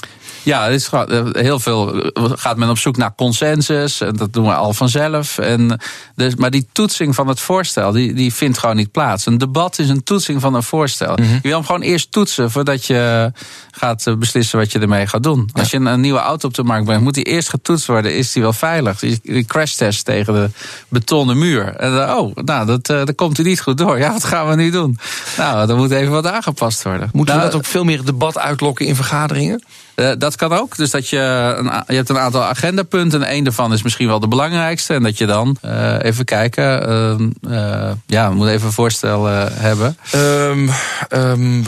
Ja, 0.48 0.64
het 0.64 0.74
is 0.74 0.90
heel 1.32 1.60
veel 1.60 2.12
gaat 2.16 2.58
men 2.58 2.70
op 2.70 2.78
zoek 2.78 2.98
naar 2.98 3.16
consensus. 3.16 4.02
En 4.02 4.16
dat 4.16 4.34
doen 4.34 4.46
we 4.46 4.54
al 4.54 4.74
vanzelf. 4.74 5.38
En 5.38 5.80
dus, 6.16 6.36
maar 6.36 6.52
die 6.52 6.68
toetsing 6.72 7.16
van 7.16 7.28
het 7.28 7.40
voorstel, 7.40 7.92
die, 7.92 8.14
die 8.14 8.34
vindt 8.34 8.58
gewoon 8.58 8.76
niet 8.76 8.92
plaats. 8.92 9.26
Een 9.26 9.38
debat 9.38 9.80
is 9.80 9.90
een 9.90 10.04
toetsing 10.04 10.42
van 10.42 10.54
een 10.54 10.64
voorstel. 10.64 11.16
Mm 11.16 11.24
-hmm. 11.24 11.34
Je 11.34 11.40
wil 11.42 11.58
hem 11.58 11.66
gewoon 11.66 11.82
eerst 11.82 12.12
toetsen 12.12 12.52
voordat 12.52 12.86
je 12.86 13.32
gaat 13.72 14.16
beslissen 14.20 14.60
wat 14.60 14.72
je 14.72 14.80
ermee 14.80 15.08
gaat 15.08 15.24
doen. 15.24 15.50
Ja. 15.54 15.60
Als 15.62 15.72
je 15.72 15.78
een, 15.78 15.86
een, 15.86 16.02
nieuwe 16.02 16.20
auto 16.20 16.48
op 16.48 16.54
de 16.54 16.64
markt 16.64 16.86
brengt, 16.86 17.04
moet 17.04 17.14
die 17.14 17.24
eerst 17.24 17.50
getoetst 17.50 17.86
worden. 17.86 18.16
Is 18.16 18.32
die 18.32 18.42
wel 18.42 18.54
veilig? 18.54 19.00
Die 19.00 19.46
crashtest 19.46 20.06
tegen 20.06 20.34
de 20.34 20.50
betonnen 20.88 21.38
muur. 21.38 21.76
En 21.76 21.92
dan, 21.96 22.18
oh, 22.18 22.36
nou, 22.36 22.66
dat, 22.66 22.86
dat 22.86 23.16
komt 23.16 23.38
hij 23.38 23.46
niet 23.46 23.62
goed 23.62 23.78
door. 23.78 23.98
Ja, 23.98 24.12
wat 24.12 24.24
gaan 24.24 24.48
we 24.48 24.56
nu 24.56 24.70
doen? 24.70 25.00
Nou, 25.38 25.68
dan 25.68 25.78
moet 25.78 25.92
even 25.92 26.12
wat 26.12 26.28
aangepast 26.28 26.84
worden. 26.84 27.10
Moeten 27.14 27.36
nou, 27.36 27.48
we 27.48 27.52
dat 27.52 27.62
ook 27.62 27.68
veel 27.72 27.84
meer 27.84 28.06
debat 28.06 28.38
uitlokken 28.38 28.86
in 28.86 28.96
vergaderingen? 28.96 29.64
Uh, 30.00 30.12
dat 30.18 30.36
kan 30.36 30.54
ook. 30.54 30.78
Dus 30.78 30.90
dat 30.90 31.10
je, 31.10 31.54
een, 31.58 31.84
je 31.88 31.94
hebt 31.94 32.10
een 32.10 32.18
aantal 32.18 32.44
agendapunten. 32.44 33.24
En 33.24 33.30
één 33.30 33.44
daarvan 33.44 33.74
is 33.74 33.82
misschien 33.84 34.08
wel 34.08 34.20
de 34.20 34.28
belangrijkste. 34.28 34.94
En 34.94 35.04
dat 35.04 35.18
je 35.18 35.26
dan, 35.26 35.58
uh, 35.66 35.98
even 36.02 36.26
kijken. 36.26 37.36
Uh, 37.50 37.92
ja, 38.06 38.30
we 38.30 38.36
moeten 38.36 38.54
even 38.54 38.68
een 38.68 38.74
voorstel 38.74 39.26
hebben. 39.26 39.98
Um, 40.16 40.70
um, 41.10 41.64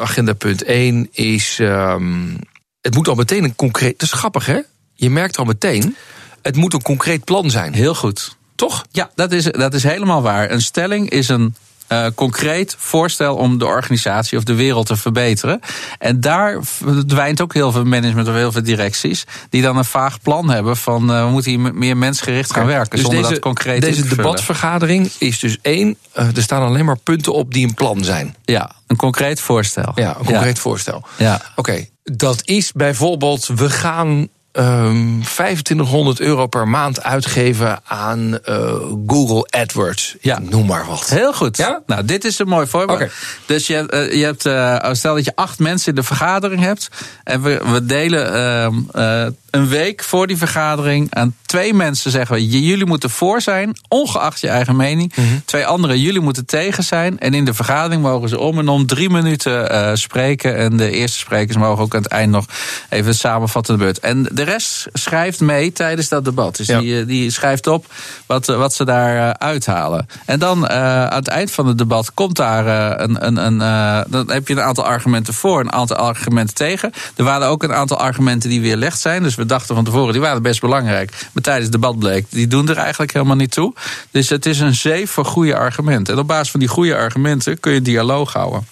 agendapunt 0.00 0.62
1 0.62 1.08
is. 1.12 1.58
Um, 1.60 2.38
het 2.80 2.94
moet 2.94 3.08
al 3.08 3.14
meteen 3.14 3.44
een 3.44 3.56
concreet. 3.56 3.98
Dat 3.98 4.08
is 4.08 4.18
grappig, 4.18 4.46
hè? 4.46 4.60
Je 4.94 5.10
merkt 5.10 5.38
al 5.38 5.44
meteen. 5.44 5.96
Het 6.42 6.56
moet 6.56 6.72
een 6.72 6.82
concreet 6.82 7.24
plan 7.24 7.50
zijn. 7.50 7.72
Heel 7.72 7.94
goed. 7.94 8.36
Toch? 8.54 8.84
Ja, 8.90 9.10
dat 9.14 9.32
is, 9.32 9.44
dat 9.44 9.74
is 9.74 9.82
helemaal 9.82 10.22
waar. 10.22 10.50
Een 10.50 10.62
stelling 10.62 11.10
is 11.10 11.28
een 11.28 11.54
uh, 11.88 12.06
concreet 12.14 12.76
voorstel 12.78 13.36
om 13.36 13.58
de 13.58 13.66
organisatie 13.66 14.38
of 14.38 14.44
de 14.44 14.54
wereld 14.54 14.86
te 14.86 14.96
verbeteren. 14.96 15.60
En 15.98 16.20
daar 16.20 16.58
verdwijnt 16.62 17.40
ook 17.40 17.54
heel 17.54 17.72
veel 17.72 17.84
management 17.84 18.28
of 18.28 18.34
heel 18.34 18.52
veel 18.52 18.62
directies. 18.62 19.24
die 19.50 19.62
dan 19.62 19.76
een 19.76 19.84
vaag 19.84 20.20
plan 20.20 20.50
hebben 20.50 20.76
van 20.76 21.10
uh, 21.10 21.24
we 21.24 21.30
moeten 21.30 21.50
hier 21.50 21.74
meer 21.74 21.96
mensgericht 21.96 22.52
gaan 22.52 22.66
werken. 22.66 22.90
Dus 22.90 23.00
zonder 23.00 23.20
deze, 23.20 23.32
dat 23.32 23.42
concreet 23.42 23.80
Deze 23.80 24.08
debatvergadering 24.08 25.10
is 25.18 25.38
dus 25.38 25.58
één. 25.62 25.96
Uh, 26.18 26.36
er 26.36 26.42
staan 26.42 26.62
alleen 26.62 26.84
maar 26.84 26.98
punten 26.98 27.32
op 27.32 27.52
die 27.52 27.66
een 27.66 27.74
plan 27.74 28.04
zijn. 28.04 28.36
Ja, 28.44 28.70
een 28.86 28.96
concreet 28.96 29.40
voorstel. 29.40 29.92
Ja, 29.94 30.08
een 30.18 30.24
concreet 30.24 30.56
ja. 30.56 30.62
voorstel. 30.62 31.02
Ja. 31.16 31.34
Oké, 31.34 31.58
okay. 31.60 31.90
dat 32.02 32.40
is 32.44 32.72
bijvoorbeeld 32.72 33.46
we 33.46 33.70
gaan 33.70 34.28
um, 34.56 35.22
2500 35.22 36.20
euro 36.20 36.46
per 36.46 36.68
maand 36.68 37.02
uitgeven 37.02 37.80
aan 37.84 38.38
uh, 38.48 38.74
Google 39.06 39.46
AdWords. 39.50 40.16
Ja. 40.20 40.38
Noem 40.38 40.66
maar 40.66 40.86
wat. 40.86 41.08
Heel 41.08 41.32
goed. 41.32 41.56
Ja? 41.56 41.82
Nou, 41.86 42.04
dit 42.04 42.24
is 42.24 42.38
een 42.38 42.48
mooi 42.48 42.66
voorbeeld. 42.66 42.98
Okay. 42.98 43.10
Dus 43.46 43.66
je, 43.66 43.86
uh, 43.90 44.18
je 44.18 44.24
hebt, 44.24 44.46
uh, 44.46 44.92
stel 44.92 45.14
dat 45.14 45.24
je 45.24 45.32
acht 45.34 45.58
mensen 45.58 45.88
in 45.88 45.94
de 45.94 46.02
vergadering 46.02 46.60
hebt. 46.60 46.88
En 47.24 47.42
we, 47.42 47.60
we 47.72 47.86
delen 47.86 48.32
een 49.54 49.68
week 49.68 50.02
voor 50.02 50.26
die 50.26 50.36
vergadering 50.36 51.14
aan 51.14 51.34
twee 51.46 51.74
mensen 51.74 52.10
zeggen: 52.10 52.34
we, 52.34 52.48
jullie 52.48 52.86
moeten 52.86 53.10
voor 53.10 53.40
zijn, 53.40 53.76
ongeacht 53.88 54.40
je 54.40 54.48
eigen 54.48 54.76
mening. 54.76 55.16
Mhm. 55.16 55.26
Twee 55.44 55.66
anderen, 55.66 56.00
jullie 56.00 56.20
moeten 56.20 56.46
tegen 56.46 56.84
zijn. 56.84 57.18
En 57.18 57.34
in 57.34 57.44
de 57.44 57.54
vergadering 57.54 58.02
mogen 58.02 58.28
ze 58.28 58.38
om 58.38 58.58
en 58.58 58.68
om 58.68 58.86
drie 58.86 59.10
minuten 59.10 59.70
eh, 59.70 59.90
spreken. 59.94 60.56
En 60.56 60.76
de 60.76 60.90
eerste 60.90 61.18
sprekers 61.18 61.56
mogen 61.56 61.84
ook 61.84 61.94
aan 61.94 62.02
het 62.02 62.10
eind 62.10 62.30
nog 62.30 62.46
even 62.88 63.14
samenvatten 63.14 63.78
de 63.78 63.84
beurt. 63.84 63.98
En 63.98 64.28
de 64.32 64.42
rest 64.42 64.86
schrijft 64.92 65.40
mee 65.40 65.72
tijdens 65.72 66.08
dat 66.08 66.24
debat. 66.24 66.56
Dus 66.56 66.66
Ja. 66.66 66.78
die, 66.78 67.00
eh, 67.00 67.06
die 67.06 67.30
schrijft 67.30 67.66
op 67.66 67.86
wat, 68.26 68.48
eh, 68.48 68.56
wat 68.56 68.74
ze 68.74 68.84
daar 68.84 69.38
uithalen. 69.38 70.06
En 70.26 70.38
dan 70.38 70.68
aan 70.68 71.18
het 71.18 71.28
eind 71.28 71.50
van 71.50 71.66
het 71.66 71.78
debat 71.78 72.14
komt 72.14 72.36
daar 72.36 72.66
een. 73.00 73.26
een, 73.26 73.36
een 73.36 73.58
dan 74.08 74.30
heb 74.30 74.48
je 74.48 74.54
een 74.54 74.62
aantal 74.62 74.84
argumenten 74.84 75.34
voor, 75.34 75.60
een 75.60 75.72
aantal 75.72 75.96
argumenten 75.96 76.54
tegen. 76.54 76.92
Er 77.16 77.24
waren 77.24 77.48
ook 77.48 77.62
een 77.62 77.72
aantal 77.72 77.98
argumenten 77.98 78.50
die 78.50 78.60
weerlegd 78.60 79.00
zijn. 79.00 79.22
Dus 79.22 79.34
we 79.34 79.43
dachten 79.46 79.74
van 79.74 79.84
tevoren, 79.84 80.12
die 80.12 80.20
waren 80.20 80.42
best 80.42 80.60
belangrijk. 80.60 81.10
Maar 81.32 81.42
tijdens 81.42 81.64
het 81.64 81.72
debat 81.72 81.98
bleek, 81.98 82.26
die 82.30 82.46
doen 82.46 82.68
er 82.68 82.76
eigenlijk 82.76 83.12
helemaal 83.12 83.36
niet 83.36 83.50
toe. 83.50 83.74
Dus 84.10 84.28
het 84.28 84.46
is 84.46 84.60
een 84.60 84.74
zeef 84.74 85.10
voor 85.10 85.24
goede 85.24 85.56
argumenten. 85.56 86.14
En 86.14 86.20
op 86.20 86.26
basis 86.26 86.50
van 86.50 86.60
die 86.60 86.68
goede 86.68 86.96
argumenten 86.96 87.60
kun 87.60 87.72
je 87.72 87.82
dialoog 87.82 88.32
houden. 88.32 88.66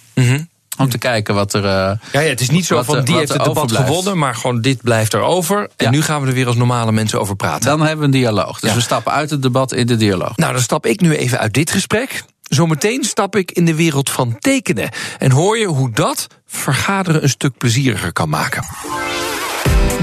Om 0.78 0.88
te 0.88 0.98
kijken 0.98 1.34
wat 1.34 1.54
er. 1.54 1.64
eh, 1.64 1.70
Ja, 2.12 2.20
ja, 2.20 2.28
het 2.28 2.40
is 2.40 2.50
niet 2.50 2.66
zo 2.66 2.74
Wat 2.74 2.84
van 2.84 3.04
die 3.04 3.16
heeft 3.16 3.32
het 3.32 3.44
debat 3.44 3.72
gewonnen, 3.72 4.18
maar 4.18 4.34
gewoon 4.34 4.60
dit 4.60 4.82
blijft 4.82 5.14
erover. 5.14 5.58
En 5.60 5.68
Ja. 5.76 5.90
nu 5.90 6.02
gaan 6.02 6.20
we 6.20 6.26
er 6.26 6.32
weer 6.32 6.46
als 6.46 6.56
normale 6.56 6.92
mensen 6.92 7.20
over 7.20 7.36
praten. 7.36 7.64
dan 7.66 7.80
hebben 7.80 7.98
we 7.98 8.04
een 8.04 8.10
dialoog. 8.10 8.60
Dus 8.60 8.70
Ja. 8.70 8.76
we 8.76 8.82
stappen 8.82 9.12
uit 9.12 9.30
het 9.30 9.42
debat 9.42 9.72
in 9.72 9.86
de 9.86 9.96
dialoog. 9.96 10.36
Nou, 10.36 10.52
dan 10.52 10.62
stap 10.62 10.86
ik 10.86 11.00
nu 11.00 11.14
even 11.16 11.38
uit 11.38 11.54
dit 11.54 11.70
gesprek. 11.70 12.24
Zometeen 12.42 13.04
stap 13.04 13.36
ik 13.36 13.50
in 13.50 13.64
de 13.64 13.74
wereld 13.74 14.10
van 14.10 14.36
tekenen. 14.38 14.88
En 15.18 15.30
hoor 15.30 15.58
je 15.58 15.66
hoe 15.66 15.90
dat 15.90 16.26
vergaderen 16.46 17.22
een 17.22 17.28
stuk 17.28 17.58
plezieriger 17.58 18.12
kan 18.12 18.28
maken. 18.28 18.64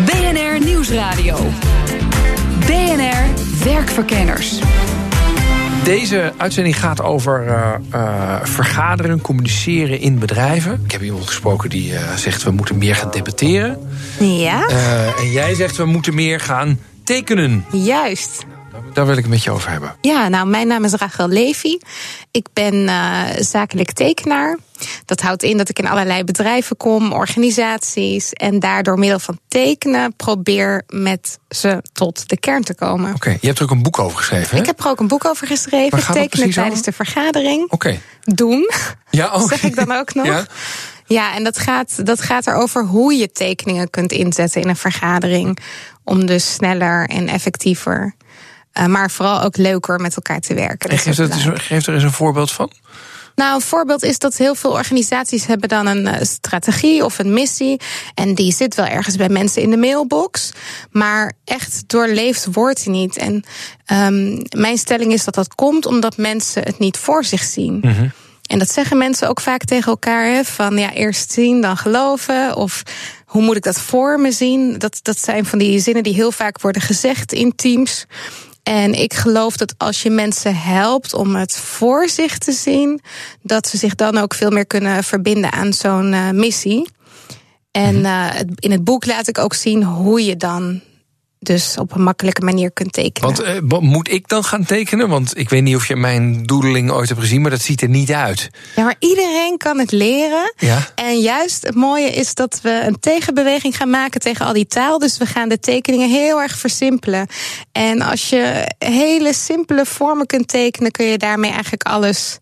BNR 0.05 0.28
Nieuwsradio. 0.63 1.37
BNR 2.65 3.23
Werkverkenners. 3.63 4.59
Deze 5.83 6.33
uitzending 6.37 6.79
gaat 6.79 7.01
over 7.01 7.47
eh, 7.47 7.73
eh, 7.91 8.35
vergaderen, 8.43 9.21
communiceren 9.21 9.99
in 9.99 10.19
bedrijven. 10.19 10.81
Ik 10.85 10.91
heb 10.91 11.01
iemand 11.01 11.27
gesproken 11.27 11.69
die 11.69 11.95
eh, 11.95 12.13
zegt 12.15 12.43
we 12.43 12.51
moeten 12.51 12.77
meer 12.77 12.95
gaan 12.95 13.11
debatteren. 13.11 13.77
Ja, 14.19 14.67
Eh, 14.67 15.19
en 15.19 15.31
jij 15.31 15.53
zegt 15.55 15.77
we 15.77 15.85
moeten 15.85 16.15
meer 16.15 16.39
gaan 16.39 16.79
tekenen. 17.03 17.65
juist. 17.71 18.45
Daar 18.93 19.05
wil 19.05 19.17
ik 19.17 19.21
het 19.21 19.31
met 19.31 19.43
je 19.43 19.51
over 19.51 19.69
hebben. 19.69 19.95
Ja, 20.01 20.27
nou, 20.27 20.47
mijn 20.47 20.67
naam 20.67 20.83
is 20.83 20.93
Rachel 20.93 21.27
Levy. 21.27 21.77
Ik 22.31 22.47
ben 22.53 22.87
eh, 22.87 23.23
zakelijk 23.39 23.91
tekenaar. 23.91 24.57
Dat 25.05 25.21
houdt 25.21 25.43
in 25.43 25.57
dat 25.57 25.69
ik 25.69 25.79
in 25.79 25.87
allerlei 25.87 26.23
bedrijven 26.23 26.77
kom, 26.77 27.11
organisaties. 27.11 28.33
En 28.33 28.59
daar 28.59 28.83
door 28.83 28.99
middel 28.99 29.19
van 29.19 29.39
tekenen 29.47 30.15
probeer 30.15 30.83
met 30.87 31.39
ze 31.49 31.83
tot 31.93 32.29
de 32.29 32.37
kern 32.37 32.63
te 32.63 32.75
komen. 32.75 33.13
Oké, 33.13 33.29
je 33.41 33.47
hebt 33.47 33.57
er 33.57 33.63
ook 33.63 33.71
een 33.71 33.83
boek 33.83 33.99
over 33.99 34.17
geschreven, 34.17 34.55
hè? 34.55 34.61
Ik 34.61 34.65
heb 34.65 34.79
er 34.79 34.89
ook 34.89 34.99
een 34.99 35.07
boek 35.07 35.25
over 35.25 35.47
geschreven. 35.47 36.13
Tekenen 36.13 36.51
tijdens 36.51 36.79
over? 36.79 36.83
de 36.83 36.91
vergadering. 36.91 37.71
Oké. 37.71 37.99
Doen. 38.23 38.69
Ja, 39.09 39.33
oh. 39.33 39.47
Zeg 39.47 39.63
ik 39.63 39.75
dan 39.75 39.91
ook 39.91 40.13
nog? 40.19 40.25
Ja. 40.25 40.45
Ja, 41.09 41.35
en 41.35 41.43
dat 41.43 41.59
gaat, 41.59 42.05
dat 42.05 42.21
gaat 42.21 42.47
erover 42.47 42.85
hoe 42.85 43.13
je 43.13 43.31
tekeningen 43.31 43.89
kunt 43.89 44.11
inzetten 44.11 44.61
in 44.61 44.69
een 44.69 44.75
vergadering. 44.75 45.59
Om 46.03 46.25
dus 46.25 46.53
sneller 46.53 47.07
en 47.07 47.27
effectiever, 47.27 48.15
maar 48.87 49.11
vooral 49.11 49.41
ook 49.41 49.57
leuker 49.57 49.99
met 49.99 50.15
elkaar 50.15 50.39
te 50.39 50.53
werken. 50.53 50.89
En 50.89 50.97
geef, 50.97 51.19
ook 51.19 51.29
er, 51.29 51.51
eens- 51.51 51.61
geef 51.61 51.87
er 51.87 51.93
eens 51.93 52.03
een 52.03 52.11
voorbeeld 52.11 52.51
van. 52.51 52.71
nou, 53.35 53.55
een 53.55 53.61
voorbeeld 53.61 54.03
is 54.03 54.19
dat 54.19 54.37
heel 54.37 54.55
veel 54.55 54.71
organisaties 54.71 55.45
hebben 55.45 55.69
dan 55.69 55.85
een 55.87 56.07
eh, 56.07 56.25
strategie 56.25 57.05
of 57.05 57.19
een 57.19 57.33
missie. 57.33 57.79
En 58.13 58.35
die 58.35 58.53
zit 58.53 58.75
wel 58.75 58.85
ergens 58.85 59.15
bij 59.15 59.29
mensen 59.29 59.61
in 59.61 59.69
de 59.69 59.77
mailbox. 59.77 60.51
Maar 60.91 61.33
echt 61.45 61.83
doorleefd 61.87 62.47
wordt 62.51 62.83
die 62.83 62.91
niet. 62.93 63.17
En 63.17 63.43
ehm, 63.85 64.41
mijn 64.57 64.77
stelling 64.77 65.13
is 65.13 65.23
dat 65.23 65.33
dat 65.35 65.55
komt 65.55 65.85
omdat 65.85 66.17
mensen 66.17 66.63
het 66.63 66.79
niet 66.79 66.97
voor 66.97 67.23
zich 67.23 67.43
zien. 67.43 67.81
En 68.49 68.59
dat 68.59 68.71
zeggen 68.71 68.97
mensen 68.97 69.29
ook 69.29 69.41
vaak 69.41 69.63
tegen 69.63 69.91
elkaar. 69.91 70.25
Hè, 70.25 70.43
van 70.43 70.77
ja, 70.77 70.93
eerst 70.93 71.31
zien, 71.31 71.61
dan 71.61 71.77
geloven. 71.77 72.55
Of 72.55 72.83
hoe 73.25 73.41
moet 73.41 73.55
ik 73.55 73.63
dat 73.63 73.79
voor 73.81 74.19
me 74.19 74.31
zien? 74.31 74.77
Dat, 74.77 74.99
dat 75.01 75.19
zijn 75.19 75.45
van 75.45 75.59
die 75.59 75.79
zinnen 75.79 76.03
die 76.03 76.13
heel 76.13 76.31
vaak 76.31 76.61
worden 76.61 76.81
gezegd 76.81 77.33
in 77.33 77.55
teams. 77.55 78.05
En 78.69 78.93
ik 78.93 79.13
geloof 79.13 79.57
dat 79.57 79.73
als 79.77 80.01
je 80.03 80.09
mensen 80.09 80.55
helpt 80.55 81.13
om 81.13 81.35
het 81.35 81.57
voor 81.57 82.09
zich 82.09 82.37
te 82.37 82.51
zien, 82.51 83.01
dat 83.41 83.67
ze 83.67 83.77
zich 83.77 83.95
dan 83.95 84.17
ook 84.17 84.33
veel 84.33 84.49
meer 84.49 84.65
kunnen 84.67 85.03
verbinden 85.03 85.51
aan 85.51 85.73
zo'n 85.73 86.13
eh, 86.13 86.29
missie. 86.29 86.89
En 87.71 88.05
eh, 88.05 88.11
het- 88.31 88.51
in 88.55 88.71
het 88.71 88.83
boek 88.83 89.05
laat 89.05 89.27
ik 89.27 89.37
ook 89.37 89.53
zien 89.53 89.83
hoe 89.83 90.25
je 90.25 90.35
dan 90.37 90.81
dus 91.39 91.77
op 91.77 91.95
een 91.95 92.03
makkelijke 92.03 92.41
manier 92.41 92.71
kunt 92.71 92.93
tekenen. 92.93 93.29
Want 93.29 93.41
eh, 93.41 93.59
mo- 93.61 93.81
moet 93.81 94.11
ik 94.11 94.27
dan 94.27 94.43
gaan 94.43 94.65
tekenen? 94.65 95.09
Want 95.09 95.37
ik 95.37 95.49
weet 95.49 95.63
niet 95.63 95.75
of 95.75 95.87
je 95.87 95.95
mijn 95.95 96.43
doedeling 96.43 96.91
ooit 96.91 97.09
hebt 97.09 97.21
gezien, 97.21 97.41
maar 97.41 97.51
dat 97.51 97.61
ziet 97.61 97.81
er 97.81 97.89
niet 97.89 98.11
uit. 98.11 98.49
Ja, 98.75 98.83
maar 98.83 98.95
iedereen 98.99 99.57
kan 99.57 99.79
het 99.79 99.91
leren. 99.91 100.53
Ja. 100.57 100.87
En 100.95 101.19
juist 101.19 101.63
het 101.65 101.75
mooie 101.75 102.09
is 102.09 102.33
dat 102.33 102.59
we 102.61 102.81
een 102.85 102.99
tegenbeweging 102.99 103.77
gaan 103.77 103.89
maken 103.89 104.19
tegen 104.19 104.45
al 104.45 104.53
die 104.53 104.67
taal. 104.67 104.99
Dus 104.99 105.17
we 105.17 105.25
gaan 105.25 105.49
de 105.49 105.59
tekeningen 105.59 106.09
heel 106.09 106.41
erg 106.41 106.57
versimpelen. 106.57 107.27
En 107.71 108.01
als 108.01 108.29
je 108.29 108.71
hele 108.77 109.33
simpele 109.33 109.85
vormen 109.85 110.25
kunt 110.25 110.47
tekenen, 110.47 110.91
kun 110.91 111.05
je 111.05 111.17
daarmee 111.17 111.51
eigenlijk 111.51 111.83
alles, 111.83 112.37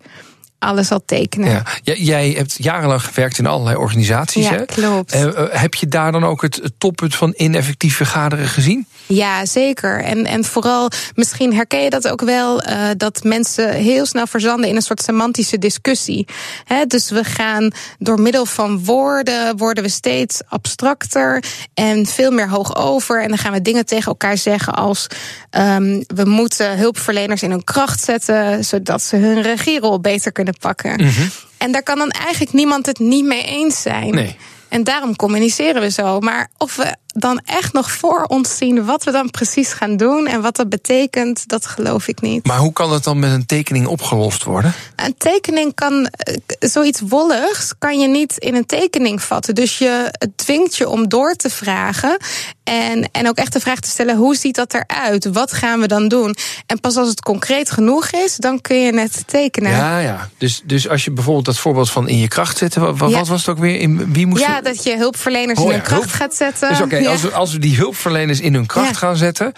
alles 0.60 0.92
al 0.92 1.02
tekenen. 1.06 1.50
Ja. 1.50 1.64
J- 1.84 1.92
Jij 2.06 2.30
hebt 2.30 2.56
jarenlang 2.64 3.02
gewerkt 3.04 3.38
in 3.38 3.46
allerlei 3.46 3.76
organisaties. 3.78 4.46
Ja, 4.46 4.52
hè? 4.52 4.66
klopt. 4.66 5.12
Eh, 5.12 5.30
heb 5.50 5.74
je 5.76 5.88
daar 5.88 6.12
dan 6.12 6.24
ook 6.26 6.42
het, 6.42 6.56
het 6.56 6.74
toppunt 6.78 7.16
van 7.16 7.34
ineffectief 7.38 7.96
vergaderen 7.96 8.48
gezien? 8.48 8.88
Ja, 9.08 9.46
zeker. 9.46 10.04
En, 10.04 10.26
en 10.26 10.44
vooral, 10.44 10.90
misschien 11.16 11.54
herken 11.54 11.84
je 11.84 11.90
dat 11.90 12.08
ook 12.08 12.22
wel, 12.22 12.62
eh, 12.62 12.90
dat 12.98 13.24
mensen 13.24 13.74
heel 13.74 14.06
snel 14.06 14.28
verzanden 14.28 14.70
in 14.70 14.76
een 14.76 14.82
soort 14.82 15.02
semantische 15.02 15.58
discussie. 15.58 16.28
Hè, 16.64 16.86
dus 16.86 17.10
we 17.10 17.24
gaan 17.24 17.72
door 18.00 18.22
middel 18.22 18.46
van 18.46 18.86
woorden, 18.86 19.58
worden 19.58 19.84
we 19.84 19.90
steeds 19.90 20.42
abstracter 20.48 21.44
en 21.74 22.06
veel 22.06 22.32
meer 22.32 22.50
hoog 22.50 22.76
over. 22.76 23.22
En 23.22 23.28
dan 23.28 23.38
gaan 23.38 23.54
we 23.54 23.62
dingen 23.62 23.86
tegen 23.86 24.08
elkaar 24.08 24.38
zeggen 24.38 24.74
als, 24.74 25.08
ehm, 25.50 26.04
we 26.08 26.26
moeten 26.26 26.78
hulpverleners 26.78 27.44
in 27.44 27.52
hun 27.52 27.64
kracht 27.64 28.04
zetten, 28.04 28.66
zodat 28.66 29.02
ze 29.02 29.16
hun 29.16 29.42
regierol 29.42 30.00
beter 30.00 30.32
kunnen 30.32 30.58
pakken. 30.60 31.12
En 31.58 31.72
daar 31.72 31.84
kan 31.84 31.98
dan 31.98 32.10
eigenlijk 32.10 32.54
niemand 32.54 32.86
het 32.86 33.00
niet 33.00 33.26
mee 33.26 33.44
eens 33.44 33.82
zijn. 33.82 34.14
Nee. 34.14 34.38
En 34.70 34.84
daarom 34.84 35.16
communiceren 35.16 35.82
we 35.82 35.92
zo. 35.92 36.20
Maar 36.20 36.50
of 36.58 36.76
we 36.76 36.96
dan 37.20 37.42
echt 37.46 37.74
nog 37.74 37.92
voor 37.92 38.24
ons 38.24 38.58
zien 38.58 38.86
wat 38.86 39.04
we 39.04 39.12
dan 39.12 39.32
precies 39.32 39.74
gaan 39.74 39.98
doen 39.98 40.28
en 40.28 40.42
wat 40.42 40.56
dat 40.56 40.70
betekent, 40.70 41.48
dat 41.48 41.66
geloof 41.66 42.08
ik 42.08 42.22
niet. 42.22 42.46
Maar 42.46 42.58
hoe 42.58 42.74
kan 42.74 42.92
het 42.92 43.04
dan 43.04 43.20
met 43.20 43.32
een 43.32 43.46
tekening 43.46 43.88
opgelost 43.88 44.44
worden? 44.44 44.74
Een 44.96 45.18
tekening 45.18 45.74
kan, 45.74 46.06
eh, 46.06 46.36
zoiets 46.60 47.02
wolligs, 47.08 47.74
kan 47.80 48.00
je 48.00 48.08
niet 48.08 48.38
in 48.38 48.56
een 48.56 48.66
tekening 48.66 49.22
vatten. 49.22 49.56
Dus 49.56 49.78
je, 49.78 50.08
het 50.12 50.38
dwingt 50.38 50.76
je 50.76 50.90
om 50.90 51.08
door 51.08 51.34
te 51.34 51.50
vragen. 51.50 52.18
En, 52.68 53.10
en 53.12 53.28
ook 53.28 53.38
echt 53.38 53.54
de 53.54 53.60
vraag 53.60 53.80
te 53.80 53.90
stellen: 53.90 54.16
hoe 54.18 54.36
ziet 54.36 54.56
dat 54.56 54.74
eruit? 54.74 55.26
Wat 55.26 55.54
gaan 55.54 55.80
we 55.80 55.88
dan 55.88 56.08
doen? 56.08 56.36
En 56.66 56.80
pas 56.80 56.96
als 56.96 57.10
het 57.10 57.22
concreet 57.22 57.72
genoeg 57.72 58.10
is, 58.10 58.36
dan 58.36 58.62
kun 58.62 58.80
je 58.82 59.00
het 59.00 59.24
tekenen. 59.28 59.72
Ja, 59.72 60.00
ja. 60.00 60.30
Dus, 60.38 60.62
dus 60.64 60.90
als 60.90 61.04
je 61.06 61.12
bijvoorbeeld 61.12 61.46
dat 61.46 61.58
voorbeeld 61.58 61.90
van 61.92 62.08
in 62.10 62.18
je 62.18 62.28
kracht 62.28 62.58
zetten, 62.58 62.82
Ja. 62.82 62.94
wat 62.94 63.28
was 63.28 63.40
het 63.46 63.50
ook 63.50 63.58
weer? 63.62 63.80
In, 63.80 64.14
wie 64.14 64.26
moest 64.26 64.44
Ja, 64.44 64.62
dat 64.62 64.84
je 64.84 64.98
hulpverleners 64.98 65.60
Oh 65.60 65.66
in 65.66 65.72
ja, 65.72 65.76
hun 65.78 65.86
kracht 65.86 66.02
hulp- 66.02 66.14
gaat 66.14 66.36
zetten. 66.36 66.70
Dus 66.70 66.82
oké, 66.82 66.98
Ja. 66.98 67.10
als, 67.12 67.22
we, 67.22 67.32
als 67.32 67.52
we 67.54 67.60
die 67.60 67.76
hulpverleners 67.76 68.40
in 68.40 68.54
hun 68.54 68.66
kracht 68.66 68.98
gaan 68.98 69.16
zetten. 69.18 69.54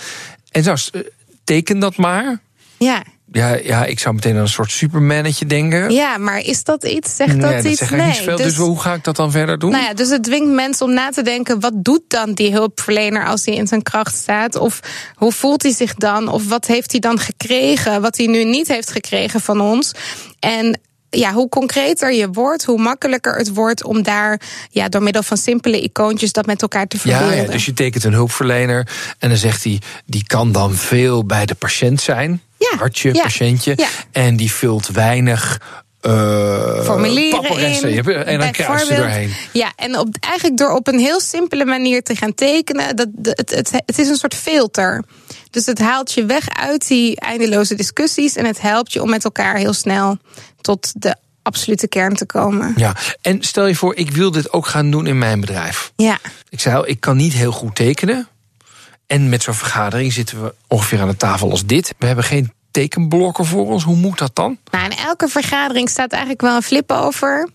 En 0.51 0.63
zo, 0.63 0.71
eh, 0.91 1.01
teken 1.43 1.79
dat 1.79 1.97
maar. 1.97 2.39
ja. 2.77 3.03
Ja, 3.31 3.55
ja, 3.55 3.85
ik 3.85 3.99
zou 3.99 4.15
meteen 4.15 4.35
aan 4.35 4.41
een 4.41 4.47
soort 4.47 4.71
supermannetje 4.71 5.45
denken. 5.45 5.91
ja, 5.91 6.17
maar 6.17 6.39
is 6.39 6.63
dat 6.63 6.83
iets? 6.83 7.15
Zegt 7.15 7.31
Nee, 7.35 7.41
dat 7.41 7.51
dat 7.51 7.63
iets? 7.63 7.77
zegt 7.79 7.91
eigenlijk 7.91 8.27
niet 8.27 8.37
zoveel. 8.37 8.45
Dus, 8.45 8.55
hoe 8.67 8.79
ga 8.79 8.93
ik 8.93 9.03
dat 9.03 9.15
dan 9.15 9.31
verder 9.31 9.59
doen? 9.59 9.71
Nou 9.71 9.83
ja, 9.83 9.93
dus 9.93 10.09
het 10.09 10.23
dwingt 10.23 10.51
mensen 10.53 10.85
om 10.85 10.93
na 10.93 11.09
te 11.09 11.21
denken: 11.21 11.59
wat 11.59 11.73
doet 11.75 12.01
dan 12.07 12.33
die 12.33 12.51
hulpverlener 12.51 13.25
als 13.25 13.45
hij 13.45 13.55
in 13.55 13.67
zijn 13.67 13.81
kracht 13.83 14.15
staat? 14.15 14.55
Of 14.55 14.79
hoe 15.15 15.31
voelt 15.31 15.63
hij 15.63 15.71
zich 15.71 15.93
dan? 15.93 16.27
Of 16.27 16.47
wat 16.47 16.65
heeft 16.65 16.91
hij 16.91 16.99
dan 16.99 17.19
gekregen, 17.19 18.01
wat 18.01 18.17
hij 18.17 18.25
nu 18.27 18.43
niet 18.43 18.67
heeft 18.67 18.91
gekregen 18.91 19.41
van 19.41 19.61
ons? 19.61 19.91
En 20.39 20.79
ja, 21.09 21.33
hoe 21.33 21.49
concreter 21.49 22.13
je 22.13 22.29
wordt, 22.29 22.63
hoe 22.65 22.81
makkelijker 22.81 23.37
het 23.37 23.53
wordt 23.53 23.83
om 23.83 24.03
daar 24.03 24.41
ja, 24.69 24.89
door 24.89 25.03
middel 25.03 25.23
van 25.23 25.37
simpele 25.37 25.81
icoontjes 25.81 26.31
dat 26.31 26.45
met 26.45 26.61
elkaar 26.61 26.87
te 26.87 26.97
ja, 27.03 27.17
verbeelden. 27.17 27.45
ja, 27.45 27.51
dus 27.51 27.65
je 27.65 27.73
tekent 27.73 28.03
een 28.03 28.13
hulpverlener. 28.13 28.87
En 29.19 29.29
dan 29.29 29.37
zegt 29.37 29.63
hij, 29.63 29.81
die 30.05 30.23
kan 30.27 30.51
dan 30.51 30.73
veel 30.73 31.25
bij 31.25 31.45
de 31.45 31.55
patiënt 31.55 32.01
zijn. 32.01 32.41
Ja, 32.59 32.77
Hartje, 32.77 33.13
ja, 33.13 33.21
patiëntje. 33.21 33.73
ja. 33.75 33.87
En 34.11 34.35
die 34.35 34.51
vult 34.51 34.87
weinig. 34.87 35.61
eh 36.01 36.83
formulieren 36.83 37.57
in. 37.57 38.25
En 38.25 38.39
dan 38.39 38.51
kruis 38.51 38.87
je 38.87 38.95
doorheen. 38.95 39.33
Ja, 39.53 39.71
en 39.75 39.97
op, 39.97 40.15
eigenlijk 40.19 40.57
door 40.57 40.71
op 40.71 40.87
een 40.87 40.99
heel 40.99 41.19
simpele 41.19 41.65
manier 41.65 42.03
te 42.03 42.15
gaan 42.15 42.33
tekenen, 42.33 42.95
dat, 42.95 43.07
het, 43.21 43.49
het, 43.55 43.71
het 43.85 43.99
is 43.99 44.07
een 44.07 44.15
soort 44.15 44.35
filter. 44.35 45.03
Dus 45.49 45.65
het 45.65 45.79
haalt 45.79 46.13
je 46.13 46.25
weg 46.25 46.49
uit 46.49 46.87
die 46.87 47.19
eindeloze 47.19 47.75
discussies 47.75 48.35
en 48.35 48.45
het 48.45 48.61
helpt 48.61 48.93
je 48.93 49.01
om 49.01 49.09
met 49.09 49.23
elkaar 49.23 49.55
heel 49.55 49.73
snel 49.73 50.17
tot 50.61 50.91
de 51.01 51.15
absolute 51.41 51.87
kern 51.87 52.15
te 52.15 52.25
komen. 52.25 52.73
Ja, 52.75 52.95
en 53.21 53.41
stel 53.43 53.67
je 53.67 53.75
voor, 53.75 53.95
ik 53.95 54.11
wil 54.11 54.31
dit 54.31 54.53
ook 54.53 54.67
gaan 54.67 54.91
doen 54.91 55.07
in 55.07 55.17
mijn 55.17 55.39
bedrijf. 55.39 55.91
Ja, 55.95 56.17
Ik 56.49 56.59
zei 56.59 56.75
al, 56.75 56.87
ik 56.87 56.99
kan 56.99 57.17
niet 57.17 57.33
heel 57.33 57.51
goed 57.51 57.75
tekenen. 57.75 58.27
En 59.09 59.29
met 59.29 59.43
zo'n 59.43 59.53
vergadering 59.53 60.13
zitten 60.13 60.43
we 60.43 60.53
ongeveer 60.67 61.01
aan 61.01 61.07
de 61.07 61.15
tafel 61.15 61.51
als 61.51 61.65
dit. 61.65 61.93
We 61.97 62.05
hebben 62.05 62.23
geen 62.23 62.53
tekenblokken 62.71 63.45
voor 63.45 63.65
ons. 63.65 63.83
Hoe 63.83 63.95
moet 63.95 64.17
dat 64.17 64.35
dan? 64.35 64.57
Nou, 64.71 64.85
in 64.85 64.97
elke 64.97 65.27
vergadering 65.27 65.89
staat 65.89 66.11
eigenlijk 66.11 66.41
wel 66.41 66.55
een 66.55 66.61
flip 66.61 66.91
over. 66.91 67.49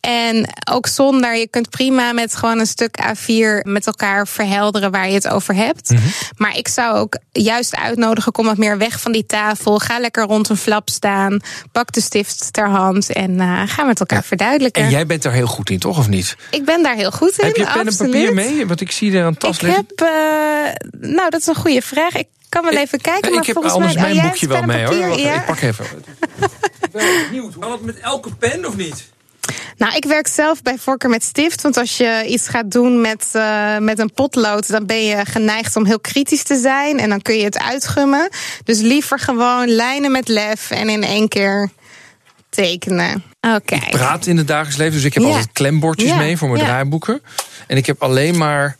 En 0.00 0.48
ook 0.70 0.86
zonder, 0.86 1.36
je 1.36 1.48
kunt 1.48 1.70
prima 1.70 2.12
met 2.12 2.36
gewoon 2.36 2.58
een 2.58 2.66
stuk 2.66 2.98
A4 3.02 3.62
met 3.62 3.86
elkaar 3.86 4.28
verhelderen 4.28 4.90
waar 4.90 5.08
je 5.08 5.14
het 5.14 5.28
over 5.28 5.54
hebt. 5.54 5.90
Mhm. 5.90 6.02
Maar 6.36 6.56
ik 6.56 6.68
zou 6.68 6.96
ook 6.96 7.18
juist 7.32 7.76
uitnodigen, 7.76 8.32
kom 8.32 8.44
wat 8.44 8.56
meer 8.56 8.78
weg 8.78 9.00
van 9.00 9.12
die 9.12 9.26
tafel. 9.26 9.78
Ga 9.78 9.98
lekker 9.98 10.24
rond 10.24 10.48
een 10.48 10.56
flap 10.56 10.88
staan. 10.88 11.40
Pak 11.72 11.92
de 11.92 12.00
stift 12.00 12.52
ter 12.52 12.68
hand 12.68 13.12
en 13.12 13.30
uh, 13.30 13.62
ga 13.66 13.84
met 13.84 14.00
elkaar 14.00 14.24
verduidelijken. 14.24 14.82
En 14.82 14.90
jij 14.90 15.06
bent 15.06 15.24
er 15.24 15.32
heel 15.32 15.46
goed 15.46 15.70
in, 15.70 15.78
toch? 15.78 15.98
Of 15.98 16.08
niet? 16.08 16.36
Ik 16.50 16.64
ben 16.64 16.82
daar 16.82 16.94
heel 16.94 17.10
goed 17.10 17.38
in. 17.38 17.46
Heb 17.46 17.56
je 17.56 17.62
pen 17.62 17.72
absoluut. 17.72 18.00
en 18.00 18.06
papier 18.06 18.34
mee? 18.34 18.66
Want 18.66 18.80
ik 18.80 18.92
zie 18.92 19.18
er 19.18 19.24
een 19.24 19.36
tas 19.36 19.56
Ik 19.56 19.62
liggen. 19.62 19.86
heb, 19.88 20.08
uh, 20.08 21.10
nou, 21.10 21.30
dat 21.30 21.40
is 21.40 21.46
een 21.46 21.54
goede 21.54 21.82
vraag. 21.82 22.14
Ik 22.14 22.28
kan 22.48 22.64
wel 22.64 22.72
even 22.72 23.00
kijken. 23.00 23.28
ik 23.28 23.34
maar 23.34 23.44
heb 23.44 23.54
volgens 23.54 23.74
anders 23.74 23.94
mij, 23.94 24.02
mijn 24.02 24.16
oh, 24.16 24.22
boekje 24.22 24.48
wel 24.48 24.62
mee 24.62 24.84
hoor. 24.84 25.08
Wacht, 25.08 25.20
ja? 25.20 25.34
Ik 25.34 25.44
pak 25.44 25.60
even. 25.60 25.84
ik 26.80 26.90
ben 26.92 27.06
benieuwd. 27.28 27.58
Kan 27.58 27.72
het 27.72 27.84
met 27.84 27.98
elke 27.98 28.34
pen 28.34 28.66
of 28.66 28.76
niet? 28.76 29.08
Nou, 29.76 29.94
ik 29.96 30.04
werk 30.04 30.26
zelf 30.26 30.62
bij 30.62 30.76
voorkeur 30.78 31.10
met 31.10 31.22
stift. 31.24 31.62
Want 31.62 31.76
als 31.76 31.96
je 31.96 32.24
iets 32.28 32.48
gaat 32.48 32.70
doen 32.70 33.00
met, 33.00 33.26
uh, 33.36 33.78
met 33.78 33.98
een 33.98 34.12
potlood, 34.12 34.68
dan 34.68 34.86
ben 34.86 35.04
je 35.04 35.24
geneigd 35.26 35.76
om 35.76 35.86
heel 35.86 36.00
kritisch 36.00 36.42
te 36.42 36.56
zijn. 36.60 36.98
En 36.98 37.08
dan 37.08 37.22
kun 37.22 37.36
je 37.36 37.44
het 37.44 37.58
uitgummen. 37.58 38.28
Dus 38.64 38.78
liever 38.80 39.18
gewoon 39.18 39.68
lijnen 39.68 40.12
met 40.12 40.28
lef 40.28 40.70
en 40.70 40.88
in 40.88 41.02
één 41.02 41.28
keer 41.28 41.70
tekenen. 42.50 43.24
Oké. 43.56 43.74
Ik 43.74 43.90
praat 43.90 44.26
in 44.26 44.36
het 44.36 44.46
dagelijks 44.48 44.76
leven, 44.76 44.94
dus 44.94 45.04
ik 45.04 45.14
heb 45.14 45.22
Ja. 45.22 45.28
altijd 45.28 45.48
klembordjes 45.52 46.08
Ja, 46.10 46.16
mee 46.16 46.36
voor 46.36 46.48
mijn 46.48 46.60
ja. 46.60 46.66
draaiboeken. 46.66 47.22
En 47.66 47.76
ik 47.76 47.86
heb 47.86 48.02
alleen 48.02 48.38
maar 48.38 48.76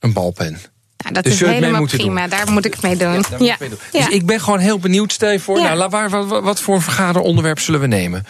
een 0.00 0.12
balpen. 0.12 0.60
Nou, 0.96 1.14
dat 1.14 1.24
Dus 1.24 1.32
is 1.32 1.40
helemaal 1.40 1.86
prima. 1.86 2.28
Daar 2.28 2.50
moet 2.52 2.64
ik 2.64 2.72
het 2.72 2.82
mee 2.82 2.96
doen. 2.96 3.08
daar 3.08 3.16
moet 3.16 3.40
ik 3.40 3.58
mee 3.58 3.68
doen. 3.68 3.78
Dus 3.92 4.08
ik 4.08 4.26
ben 4.26 4.40
gewoon 4.40 4.58
heel 4.58 4.78
benieuwd, 4.78 5.12
stel 5.12 5.30
je 5.30 5.40
voor, 5.40 5.58
Ja. 5.58 5.74
nou, 5.74 5.90
waar, 5.90 6.10
wat, 6.10 6.42
wat 6.42 6.60
voor 6.60 6.74
een 6.74 6.80
vergaderonderwerp 6.80 7.58
zullen 7.58 7.80
we 7.80 7.86
nemen? 7.86 8.26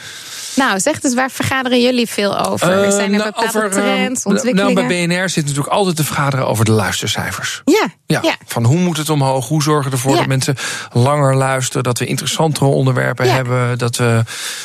Nou, 0.56 0.80
zeg 0.80 1.00
dus, 1.00 1.14
waar 1.14 1.30
vergaderen 1.30 1.80
jullie 1.82 2.06
veel 2.08 2.38
over? 2.46 2.82
Eh, 2.84 2.90
Zijn 2.90 3.12
er 3.12 3.18
nou, 3.18 3.24
bepaalde 3.24 3.46
over, 3.48 3.64
eh, 3.64 3.70
trends, 3.72 4.24
nou, 4.24 4.36
ontwikkelingen? 4.36 4.86
bij 4.86 5.06
BNR 5.06 5.28
zit 5.28 5.44
natuurlijk 5.46 5.72
altijd 5.74 5.96
te 5.96 6.04
vergaderen 6.04 6.46
over 6.46 6.64
de 6.64 6.72
luistercijfers. 6.72 7.62
Ja, 7.64 7.86
Ja, 8.06 8.18
ja. 8.22 8.34
van 8.46 8.64
hoe 8.64 8.78
moet 8.78 8.96
het 8.96 9.10
omhoog? 9.10 9.48
Hoe 9.48 9.62
zorgen 9.62 9.90
we 9.90 9.96
ervoor 9.96 10.12
Ja. 10.12 10.16
dat 10.18 10.26
mensen 10.26 10.56
langer 10.92 11.36
luisteren? 11.36 11.82
Dat 11.82 11.98
we 11.98 12.06
interessantere 12.06 12.66
onderwerpen 12.66 13.32
hebben? 13.32 13.78
Dat, 13.78 13.96
we, 13.96 14.22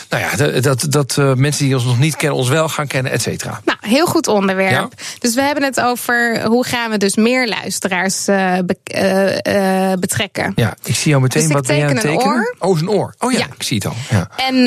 nou 0.10 0.24
ja, 0.24 0.36
dat, 0.36 0.64
dat, 0.64 0.86
dat 0.90 1.18
eh, 1.18 1.34
mensen 1.34 1.66
die 1.66 1.76
ons 1.76 1.84
nog 1.86 2.00
niet 2.00 2.16
kennen, 2.16 2.38
ons 2.38 2.50
wel 2.50 2.70
gaan 2.70 2.88
kennen, 2.88 3.12
et 3.12 3.22
cetera. 3.22 3.62
Nou, 3.66 3.78
heel 3.82 4.06
goed 4.06 4.28
onderwerp. 4.28 4.94
Dus 5.20 5.36
we 5.36 5.42
hebben 5.42 5.64
het 5.64 5.82
over 5.82 6.42
hoe 6.46 6.66
gaan 6.66 6.92
we 6.92 6.98
dus 6.98 7.16
meer 7.16 7.48
luisteraars 7.48 8.26
be- 8.26 9.96
betrekken. 10.00 10.52
Ja, 10.56 10.76
ik 10.84 10.96
zie 10.96 11.10
jou 11.10 11.22
meteen 11.22 11.44
Dus 11.44 11.52
wat 11.52 11.68
ben 11.68 11.76
je 11.76 11.84
aan 11.84 11.90
het 11.90 12.02
tekenen. 12.02 12.26
oor. 12.26 12.56
Oh, 12.60 12.80
een 12.80 12.90
oor. 12.90 13.14
Oh 13.20 13.32
ja, 13.32 13.38
Ja. 13.38 13.46
ik 13.58 13.64
zie 13.64 13.78
het 13.78 13.86
al. 13.86 13.96
Ja. 14.10 14.30
En 14.36 14.64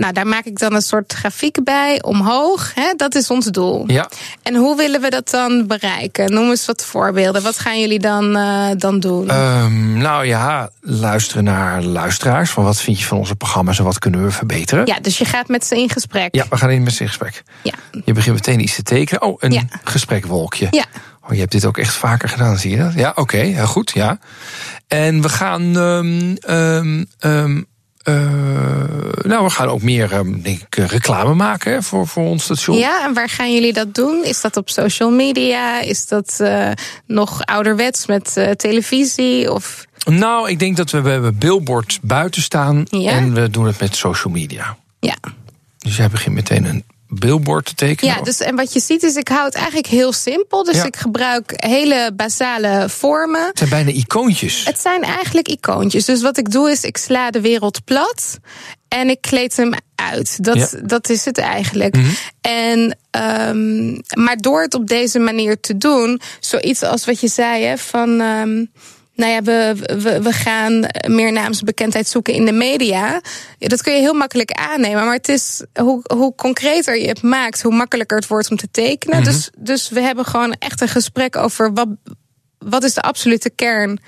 nou, 0.00 0.12
daar 0.12 0.26
maak 0.26 0.44
ik 0.44 0.57
dan 0.58 0.74
een 0.74 0.82
soort 0.82 1.12
grafiek 1.12 1.64
bij, 1.64 2.02
omhoog. 2.02 2.74
Hè? 2.74 2.92
Dat 2.96 3.14
is 3.14 3.30
ons 3.30 3.46
doel. 3.46 3.84
Ja. 3.86 4.08
En 4.42 4.54
hoe 4.54 4.76
willen 4.76 5.00
we 5.00 5.10
dat 5.10 5.30
dan 5.30 5.66
bereiken? 5.66 6.32
Noem 6.32 6.50
eens 6.50 6.66
wat 6.66 6.84
voorbeelden. 6.84 7.42
Wat 7.42 7.58
gaan 7.58 7.80
jullie 7.80 7.98
dan, 7.98 8.36
eh, 8.36 8.66
dan 8.76 9.00
doen? 9.00 9.28
Ehm, 9.30 9.98
nou 9.98 10.26
ja, 10.26 10.70
luisteren 10.80 11.44
naar 11.44 11.82
luisteraars. 11.82 12.50
Van 12.50 12.64
wat 12.64 12.80
vind 12.80 12.98
je 12.98 13.04
van 13.04 13.18
onze 13.18 13.34
programma's 13.34 13.78
en 13.78 13.84
wat 13.84 13.98
kunnen 13.98 14.24
we 14.24 14.30
verbeteren? 14.30 14.86
ja, 14.86 14.98
dus 15.00 15.18
je 15.18 15.24
gaat 15.24 15.48
met 15.48 15.66
ze 15.66 15.76
in 15.78 15.90
gesprek. 15.90 16.34
Ja, 16.34 16.44
we 16.50 16.56
gaan 16.56 16.70
in 16.70 16.82
met 16.82 16.92
z'n 16.94 17.04
gesprek. 17.06 17.42
Ja. 17.62 17.72
Je 18.04 18.12
begint 18.12 18.34
meteen 18.34 18.60
iets 18.60 18.74
te 18.74 18.82
tekenen. 18.82 19.22
Oh, 19.22 19.36
een 19.38 19.52
Ja. 19.52 19.62
gesprekwolkje. 19.84 20.66
Ja. 20.70 20.84
Oh, 21.24 21.34
je 21.34 21.40
hebt 21.40 21.52
dit 21.52 21.64
ook 21.64 21.78
echt 21.78 21.94
vaker 21.94 22.28
gedaan, 22.28 22.58
zie 22.58 22.70
je 22.70 22.76
dat? 22.76 22.92
Ja, 22.94 23.12
oké, 23.14 23.36
heel 23.36 23.66
goed, 23.66 23.90
ja. 23.94 24.18
En 24.86 25.22
we 25.22 25.28
gaan. 25.28 25.76
ehm, 25.76 27.04
ehm, 27.18 27.62
eh, 28.08 29.22
nou, 29.22 29.44
we 29.44 29.50
gaan 29.50 29.68
ook 29.68 29.82
meer 29.82 30.12
ehm, 30.12 30.40
denk 30.40 30.60
ik, 30.60 30.76
eh, 30.76 30.86
reclame 30.86 31.34
maken 31.34 31.72
hè, 31.72 31.82
voor, 31.82 32.06
voor 32.06 32.24
ons 32.24 32.44
station. 32.44 32.76
Ja, 32.76 33.04
en 33.04 33.14
waar 33.14 33.28
gaan 33.28 33.54
jullie 33.54 33.72
dat 33.72 33.94
doen? 33.94 34.24
Is 34.24 34.40
dat 34.40 34.56
op 34.56 34.70
social 34.70 35.10
media? 35.10 35.80
Is 35.80 36.06
dat 36.06 36.36
eh, 36.40 36.70
nog 37.06 37.44
ouderwets 37.44 38.06
met 38.06 38.54
televisie? 38.56 39.52
Of 39.52 39.86
Nou, 40.04 40.50
ik 40.50 40.58
denk 40.58 40.76
dat 40.76 40.90
we, 40.90 41.00
we 41.00 41.10
hebben 41.10 41.38
billboards 41.38 42.00
buiten 42.02 42.42
staan. 42.42 42.84
Ja. 42.90 43.10
En 43.10 43.34
we 43.34 43.50
doen 43.50 43.66
het 43.66 43.80
met 43.80 43.96
social 43.96 44.32
media. 44.32 44.76
ja. 45.00 45.16
Dus 45.78 45.96
jij 45.96 46.08
begint 46.08 46.34
meteen 46.34 46.64
een 46.64 46.84
billboard 47.08 47.64
te 47.64 47.74
tekenen. 47.74 48.14
Ja, 48.14 48.22
dus 48.22 48.38
en 48.40 48.56
wat 48.56 48.72
je 48.72 48.80
ziet 48.80 49.02
is, 49.02 49.14
ik 49.14 49.28
hou 49.28 49.44
het 49.44 49.54
eigenlijk 49.54 49.86
heel 49.86 50.12
simpel. 50.12 50.64
Dus 50.64 50.76
Ja. 50.76 50.84
ik 50.84 50.96
gebruik 50.96 51.52
hele 51.56 52.10
basale 52.16 52.88
vormen. 52.88 53.46
Het 53.46 53.58
zijn 53.58 53.70
bijna 53.70 53.90
icoontjes. 53.90 54.64
Het 54.64 54.80
zijn 54.80 55.02
eigenlijk 55.02 55.48
icoontjes. 55.48 56.04
Dus 56.04 56.22
wat 56.22 56.38
ik 56.38 56.50
doe 56.50 56.70
is, 56.70 56.84
ik 56.84 56.96
sla 56.96 57.30
de 57.30 57.40
wereld 57.40 57.84
plat 57.84 58.38
en 58.88 59.08
ik 59.10 59.20
kleed 59.20 59.56
hem 59.56 59.72
uit. 59.94 60.44
Dat, 60.44 60.56
Ja. 60.56 60.68
dat 60.84 61.08
is 61.08 61.24
het 61.24 61.38
eigenlijk. 61.38 61.96
Mhm. 61.96 62.06
En, 62.40 62.98
ehm, 63.10 63.92
maar 64.24 64.36
door 64.36 64.62
het 64.62 64.74
op 64.74 64.86
deze 64.86 65.18
manier 65.18 65.60
te 65.60 65.76
doen, 65.76 66.20
zoiets 66.40 66.82
als 66.82 67.04
wat 67.04 67.20
je 67.20 67.28
zei, 67.28 67.64
hè, 67.64 67.78
van. 67.78 68.20
ehm, 68.20 68.64
nou 69.18 69.32
ja, 69.32 69.42
we, 69.42 69.74
we, 70.02 70.22
we 70.22 70.32
gaan 70.32 70.86
meer 71.06 71.32
naamsbekendheid 71.32 72.08
zoeken 72.08 72.34
in 72.34 72.44
de 72.44 72.52
media. 72.52 73.20
Dat 73.58 73.82
kun 73.82 73.94
je 73.94 74.00
heel 74.00 74.14
makkelijk 74.14 74.52
aannemen. 74.52 75.04
Maar 75.04 75.14
het 75.14 75.28
is 75.28 75.64
hoe, 75.80 76.00
hoe 76.14 76.34
concreter 76.34 76.98
je 76.98 77.08
het 77.08 77.22
maakt, 77.22 77.62
hoe 77.62 77.74
makkelijker 77.74 78.16
het 78.16 78.26
wordt 78.26 78.50
om 78.50 78.56
te 78.56 78.70
tekenen. 78.70 79.20
Mhm. 79.20 79.30
dus, 79.30 79.50
dus 79.58 79.88
we 79.88 80.00
hebben 80.00 80.24
gewoon 80.24 80.52
echt 80.52 80.80
een 80.80 80.88
gesprek 80.88 81.36
over 81.36 81.72
wat, 81.72 81.88
wat 82.58 82.84
is 82.84 82.94
de 82.94 83.00
absolute 83.00 83.50
kern 83.50 83.98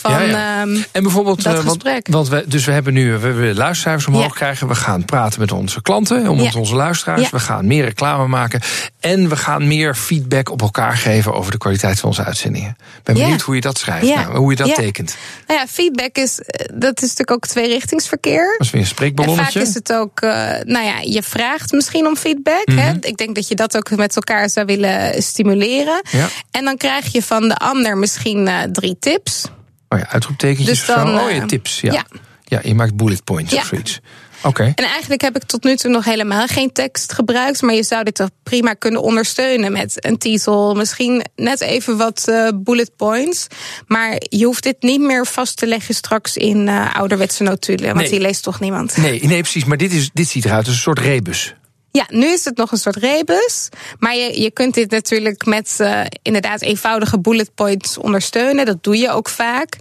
van. 0.00 0.12
Ja, 0.12 0.20
ja. 0.20 0.60
ehm, 0.60 0.76
En 0.92 1.02
bijvoorbeeld, 1.02 1.42
dat 1.42 1.58
eh, 1.58 1.64
want, 1.64 1.82
gesprek. 1.82 2.06
want 2.10 2.28
we, 2.28 2.44
dus 2.46 2.64
we 2.64 2.72
hebben 2.72 2.92
nu 2.92 3.12
we 3.12 3.32
willen 3.32 3.56
luistercijfers 3.56 4.06
omhoog 4.06 4.22
Ja. 4.24 4.28
krijgen. 4.28 4.68
We 4.68 4.74
gaan 4.74 5.04
praten 5.04 5.40
met 5.40 5.52
onze 5.52 5.82
klanten, 5.82 6.28
om 6.28 6.40
Ja. 6.40 6.50
onze 6.56 6.74
luisteraars. 6.74 7.30
We 7.30 7.40
gaan 7.40 7.66
meer 7.66 7.84
reclame 7.84 8.26
maken. 8.26 8.60
En 9.00 9.28
we 9.28 9.36
gaan 9.36 9.66
meer 9.68 9.94
feedback 9.94 10.50
op 10.50 10.62
elkaar 10.62 10.96
geven 10.96 11.34
over 11.34 11.52
de 11.52 11.58
kwaliteit 11.58 12.00
van 12.00 12.08
onze 12.08 12.24
uitzendingen. 12.24 12.70
Ik 12.70 13.02
ben 13.02 13.14
benieuwd 13.14 13.40
hoe 13.40 13.54
je 13.54 13.60
dat 13.60 13.78
schrijft, 13.78 14.14
nou, 14.14 14.36
hoe 14.36 14.50
je 14.50 14.56
dat 14.56 14.74
tekent. 14.74 15.16
nou 15.46 15.60
ja, 15.60 15.66
feedback 15.66 16.16
is, 16.16 16.40
eh, 16.40 16.66
dat 16.74 16.94
is 16.96 17.00
natuurlijk 17.00 17.30
ook 17.30 17.46
tweerichtingsverkeer. 17.46 18.54
Dat 18.58 18.66
is 18.66 18.72
weer 18.72 18.80
een 18.82 18.86
En 18.88 18.94
vaak 18.94 18.96
spreekballonnetje. 18.96 19.60
is 19.60 19.74
het 19.74 19.92
ook, 19.92 20.20
eh, 20.20 20.30
nou 20.64 20.84
ja, 20.86 20.98
je 21.02 21.22
vraagt 21.22 21.72
misschien 21.72 22.06
om 22.06 22.16
feedback. 22.16 22.66
Mhm. 22.66 22.78
hè? 22.78 22.92
Ik 23.00 23.16
denk 23.16 23.34
dat 23.34 23.48
je 23.48 23.54
dat 23.54 23.76
ook 23.76 23.90
met 23.96 24.16
elkaar 24.16 24.50
zou 24.50 24.66
willen 24.66 25.22
stimuleren. 25.22 26.02
En 26.50 26.64
dan 26.64 26.76
krijg 26.76 27.12
je 27.12 27.22
van 27.22 27.48
de 27.48 27.56
ander 27.56 27.91
misschien 27.98 28.48
eh, 28.48 28.62
drie 28.62 28.96
tips. 28.98 29.44
Oh 29.88 29.98
ja, 29.98 30.08
uitroeptekentjes 30.08 30.78
Dus 30.78 30.86
dan. 30.86 31.18
Oh 31.20 31.30
ja, 31.30 31.40
eh, 31.40 31.44
tips. 31.44 31.80
Ja. 31.80 31.92
ja. 31.92 32.04
ja. 32.44 32.60
je 32.62 32.74
maakt 32.74 32.96
bullet 32.96 33.24
points 33.24 33.52
Ja. 33.52 33.60
of 33.60 33.66
zoiets. 33.66 34.00
Oké. 34.44 34.62
En 34.74 34.84
eigenlijk 34.84 35.20
heb 35.22 35.36
ik 35.36 35.42
tot 35.44 35.64
nu 35.64 35.76
toe 35.76 35.90
nog 35.90 36.04
helemaal 36.04 36.46
geen 36.46 36.72
tekst 36.72 37.12
gebruikt. 37.12 37.62
Maar 37.62 37.74
je 37.74 37.82
zou 37.82 38.04
dit 38.04 38.14
toch 38.14 38.28
prima 38.42 38.72
kunnen 38.74 39.02
ondersteunen 39.02 39.72
met 39.72 40.04
een 40.04 40.18
titel. 40.18 40.74
Misschien 40.74 41.24
net 41.36 41.60
even 41.60 41.96
wat 41.96 42.28
eh, 42.28 42.48
bullet 42.54 42.96
points. 42.96 43.46
Maar 43.86 44.16
je 44.28 44.44
hoeft 44.44 44.62
dit 44.62 44.76
niet 44.82 45.00
meer 45.00 45.26
vast 45.26 45.56
te 45.56 45.66
leggen 45.66 45.94
straks 45.94 46.36
in 46.36 46.68
ouderwetse 46.68 47.42
notulen. 47.42 47.84
Want 47.86 47.96
Nee. 47.96 48.08
die 48.10 48.20
leest 48.20 48.42
toch 48.42 48.60
niemand. 48.60 48.96
Nee, 48.96 49.24
nee, 49.24 49.40
precies. 49.40 49.64
Maar 49.64 49.76
dit, 49.76 49.92
is, 49.92 50.10
dit 50.12 50.28
ziet 50.28 50.44
eruit 50.44 50.66
als 50.66 50.74
een 50.74 50.80
soort 50.80 50.98
rebus. 50.98 51.54
Ja, 51.92 52.06
nu 52.08 52.26
is 52.26 52.44
het 52.44 52.56
nog 52.56 52.72
een 52.72 52.78
soort 52.78 52.96
rebus. 52.96 53.68
Maar 53.98 54.16
je, 54.16 54.40
je 54.40 54.50
kunt 54.50 54.74
dit 54.74 54.90
natuurlijk 54.90 55.46
met 55.46 55.74
eh, 55.78 56.00
inderdaad 56.22 56.60
eenvoudige 56.60 57.20
bullet 57.20 57.54
points 57.54 57.98
ondersteunen. 57.98 58.66
Dat 58.66 58.82
doe 58.82 58.96
je 58.96 59.10
ook 59.10 59.28
vaak. 59.28 59.78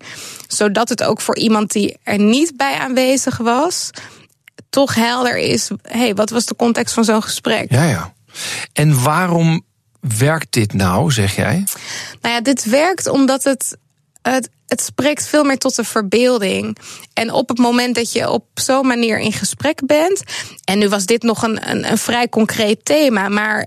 Zodat 0.47 0.89
het 0.89 1.04
ook 1.04 1.21
voor 1.21 1.38
iemand 1.38 1.71
die 1.71 1.97
er 2.04 2.19
niet 2.19 2.58
bij 2.58 2.78
aanwezig 2.78 3.38
was, 3.38 3.89
toch 4.69 4.95
helder 4.95 5.38
is. 5.38 5.69
hey, 5.82 6.13
wat 6.13 6.30
was 6.30 6.45
de 6.45 6.56
context 6.56 6.93
van 6.93 7.04
zo'n 7.04 7.24
gesprek? 7.24 7.71
Ja, 7.71 7.84
ja. 7.84 8.13
En 8.74 9.04
waarom 9.04 9.65
werkt 10.00 10.54
dit 10.54 10.74
nou, 10.74 11.12
zeg 11.12 11.36
jij? 11.36 11.63
Nou 12.21 12.36
ja, 12.36 12.41
dit 12.41 12.65
werkt 12.65 13.08
omdat 13.08 13.43
het. 13.43 13.78
Het, 14.21 14.49
het 14.67 14.81
spreekt 14.81 15.27
veel 15.27 15.43
meer 15.43 15.57
tot 15.57 15.75
de 15.75 15.84
verbeelding. 15.84 16.77
En 17.13 17.31
op 17.31 17.49
het 17.49 17.57
moment 17.57 17.95
dat 17.95 18.12
je 18.12 18.29
op 18.29 18.45
zo'n 18.53 18.88
manier 18.88 19.19
in 19.19 19.34
gesprek 19.34 19.86
bent. 19.86 20.23
En 20.63 20.79
nu 20.79 20.89
was 20.89 21.05
dit 21.05 21.23
nog 21.23 21.43
een, 21.43 21.69
een, 21.69 21.91
een 21.91 21.97
vrij 21.97 22.29
concreet 22.29 22.86
thema. 22.86 23.29
Maar 23.29 23.65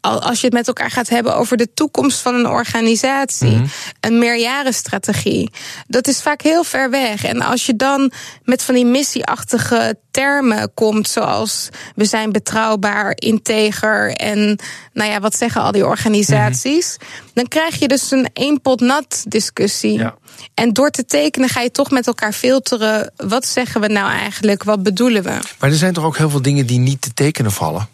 als 0.00 0.40
je 0.40 0.46
het 0.46 0.54
met 0.54 0.66
elkaar 0.66 0.90
gaat 0.90 1.08
hebben 1.08 1.36
over 1.36 1.56
de 1.56 1.72
toekomst 1.74 2.20
van 2.20 2.34
een 2.34 2.46
organisatie. 2.46 3.60
Een 4.00 4.18
meerjarenstrategie. 4.18 5.50
Dat 5.86 6.08
is 6.08 6.22
vaak 6.22 6.42
heel 6.42 6.64
ver 6.64 6.90
weg. 6.90 7.24
En 7.24 7.40
als 7.40 7.66
je 7.66 7.76
dan 7.76 8.12
met 8.44 8.62
van 8.62 8.74
die 8.74 8.86
missieachtige 8.86 9.96
termen 10.10 10.70
komt. 10.74 11.08
Zoals 11.08 11.68
we 11.94 12.04
zijn 12.04 12.32
betrouwbaar, 12.32 13.12
integer. 13.14 14.12
En 14.12 14.58
nou 14.92 15.10
ja, 15.10 15.20
wat 15.20 15.36
zeggen 15.36 15.62
al 15.62 15.72
die 15.72 15.86
organisaties? 15.86 16.96
Dan 17.34 17.48
krijg 17.48 17.78
je 17.78 17.88
dus 17.88 18.10
een 18.10 18.28
één 18.32 18.60
pot 18.60 18.80
nat 18.80 19.24
discussie. 19.28 19.98
Ja. 19.98 20.14
En 20.54 20.72
door 20.72 20.90
te 20.90 21.04
tekenen 21.04 21.48
ga 21.48 21.60
je 21.60 21.70
toch 21.70 21.90
met 21.90 22.06
elkaar 22.06 22.32
filteren. 22.32 23.12
Wat 23.16 23.46
zeggen 23.46 23.80
we 23.80 23.88
nou 23.88 24.10
eigenlijk? 24.10 24.62
Wat 24.62 24.82
bedoelen 24.82 25.22
we? 25.22 25.38
Maar 25.58 25.70
er 25.70 25.76
zijn 25.76 25.92
toch 25.92 26.04
ook 26.04 26.16
heel 26.16 26.30
veel 26.30 26.42
dingen 26.42 26.66
die 26.66 26.78
niet 26.78 27.00
te 27.00 27.14
tekenen 27.14 27.52
vallen? 27.52 27.88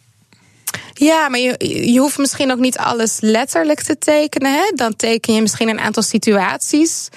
Ja, 0.92 1.28
maar 1.28 1.38
je, 1.38 1.55
je 1.92 1.98
hoeft 1.98 2.18
misschien 2.18 2.52
ook 2.52 2.59
niet 2.59 2.78
alles 2.78 3.20
letterlijk 3.20 3.83
te 3.83 3.98
tekenen. 3.98 4.52
Hè? 4.52 4.72
Dan 4.74 4.96
teken 4.96 5.35
je 5.35 5.40
misschien 5.40 5.68
een 5.68 5.81
aantal 5.81 6.02
situaties 6.02 7.09